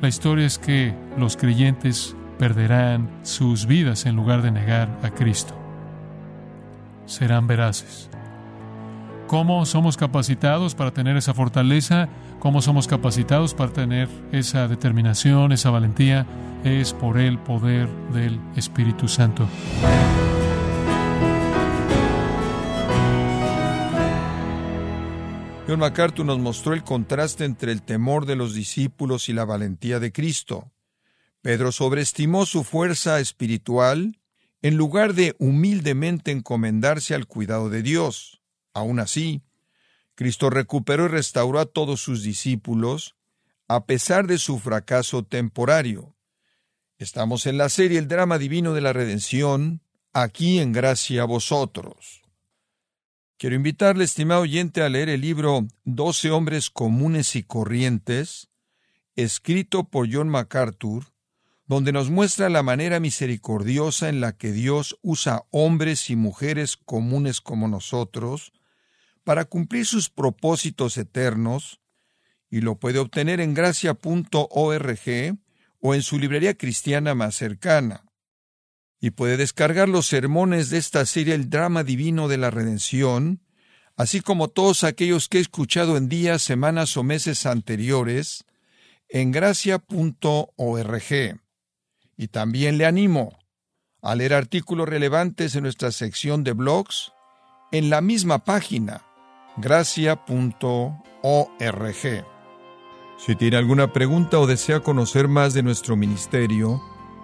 la 0.00 0.08
historia 0.08 0.46
es 0.46 0.58
que 0.58 0.94
los 1.18 1.36
creyentes 1.36 2.16
perderán 2.38 3.10
sus 3.22 3.66
vidas 3.66 4.06
en 4.06 4.16
lugar 4.16 4.42
de 4.42 4.50
negar 4.50 4.88
a 5.02 5.10
Cristo. 5.10 5.54
Serán 7.06 7.46
veraces. 7.46 8.10
¿Cómo 9.26 9.64
somos 9.66 9.96
capacitados 9.96 10.74
para 10.74 10.92
tener 10.92 11.16
esa 11.16 11.34
fortaleza? 11.34 12.08
¿Cómo 12.40 12.60
somos 12.60 12.86
capacitados 12.86 13.54
para 13.54 13.72
tener 13.72 14.08
esa 14.32 14.68
determinación, 14.68 15.52
esa 15.52 15.70
valentía? 15.70 16.26
Es 16.62 16.92
por 16.92 17.18
el 17.18 17.38
poder 17.38 17.88
del 18.12 18.38
Espíritu 18.56 19.08
Santo. 19.08 19.46
John 25.66 25.78
MacArthur 25.78 26.26
nos 26.26 26.38
mostró 26.38 26.74
el 26.74 26.84
contraste 26.84 27.46
entre 27.46 27.72
el 27.72 27.82
temor 27.82 28.26
de 28.26 28.36
los 28.36 28.52
discípulos 28.52 29.30
y 29.30 29.32
la 29.32 29.46
valentía 29.46 29.98
de 29.98 30.12
Cristo. 30.12 30.70
Pedro 31.40 31.72
sobreestimó 31.72 32.44
su 32.44 32.64
fuerza 32.64 33.18
espiritual 33.18 34.20
en 34.60 34.76
lugar 34.76 35.14
de 35.14 35.34
humildemente 35.38 36.32
encomendarse 36.32 37.14
al 37.14 37.26
cuidado 37.26 37.70
de 37.70 37.82
Dios. 37.82 38.42
Aún 38.74 39.00
así, 39.00 39.42
Cristo 40.14 40.50
recuperó 40.50 41.06
y 41.06 41.08
restauró 41.08 41.60
a 41.60 41.66
todos 41.66 42.00
sus 42.00 42.22
discípulos, 42.22 43.16
a 43.66 43.86
pesar 43.86 44.26
de 44.26 44.36
su 44.36 44.58
fracaso 44.58 45.22
temporario. 45.22 46.14
Estamos 46.98 47.46
en 47.46 47.56
la 47.56 47.70
serie 47.70 47.98
El 47.98 48.08
drama 48.08 48.36
divino 48.36 48.74
de 48.74 48.82
la 48.82 48.92
redención, 48.92 49.80
aquí 50.12 50.58
en 50.58 50.72
gracia 50.72 51.22
a 51.22 51.26
vosotros. 51.26 52.23
Quiero 53.44 53.56
invitarle, 53.56 54.04
estimado 54.04 54.40
oyente, 54.40 54.80
a 54.80 54.88
leer 54.88 55.10
el 55.10 55.20
libro 55.20 55.66
Doce 55.84 56.30
hombres 56.30 56.70
comunes 56.70 57.36
y 57.36 57.42
corrientes, 57.42 58.48
escrito 59.16 59.84
por 59.84 60.10
John 60.10 60.30
MacArthur, 60.30 61.12
donde 61.66 61.92
nos 61.92 62.08
muestra 62.08 62.48
la 62.48 62.62
manera 62.62 63.00
misericordiosa 63.00 64.08
en 64.08 64.22
la 64.22 64.32
que 64.32 64.50
Dios 64.50 64.98
usa 65.02 65.42
hombres 65.50 66.08
y 66.08 66.16
mujeres 66.16 66.78
comunes 66.78 67.42
como 67.42 67.68
nosotros 67.68 68.54
para 69.24 69.44
cumplir 69.44 69.84
sus 69.84 70.08
propósitos 70.08 70.96
eternos, 70.96 71.82
y 72.48 72.62
lo 72.62 72.78
puede 72.78 72.98
obtener 72.98 73.42
en 73.42 73.52
gracia.org 73.52 75.00
o 75.80 75.94
en 75.94 76.02
su 76.02 76.18
librería 76.18 76.54
cristiana 76.54 77.14
más 77.14 77.34
cercana 77.34 78.06
y 79.04 79.10
puede 79.10 79.36
descargar 79.36 79.86
los 79.86 80.06
sermones 80.06 80.70
de 80.70 80.78
esta 80.78 81.04
serie 81.04 81.34
El 81.34 81.50
drama 81.50 81.84
divino 81.84 82.26
de 82.26 82.38
la 82.38 82.50
redención, 82.50 83.42
así 83.98 84.22
como 84.22 84.48
todos 84.48 84.82
aquellos 84.82 85.28
que 85.28 85.36
he 85.36 85.40
escuchado 85.42 85.98
en 85.98 86.08
días, 86.08 86.40
semanas 86.40 86.96
o 86.96 87.02
meses 87.02 87.44
anteriores, 87.44 88.46
en 89.10 89.30
gracia.org. 89.30 89.82
Y 92.16 92.28
también 92.28 92.78
le 92.78 92.86
animo 92.86 93.38
a 94.00 94.14
leer 94.14 94.32
artículos 94.32 94.88
relevantes 94.88 95.54
en 95.54 95.64
nuestra 95.64 95.92
sección 95.92 96.42
de 96.42 96.54
blogs 96.54 97.12
en 97.72 97.90
la 97.90 98.00
misma 98.00 98.42
página, 98.42 99.02
gracia.org. 99.58 100.16
Si 103.18 103.36
tiene 103.36 103.58
alguna 103.58 103.92
pregunta 103.92 104.38
o 104.38 104.46
desea 104.46 104.80
conocer 104.80 105.28
más 105.28 105.52
de 105.52 105.62
nuestro 105.62 105.94
ministerio, 105.94 106.93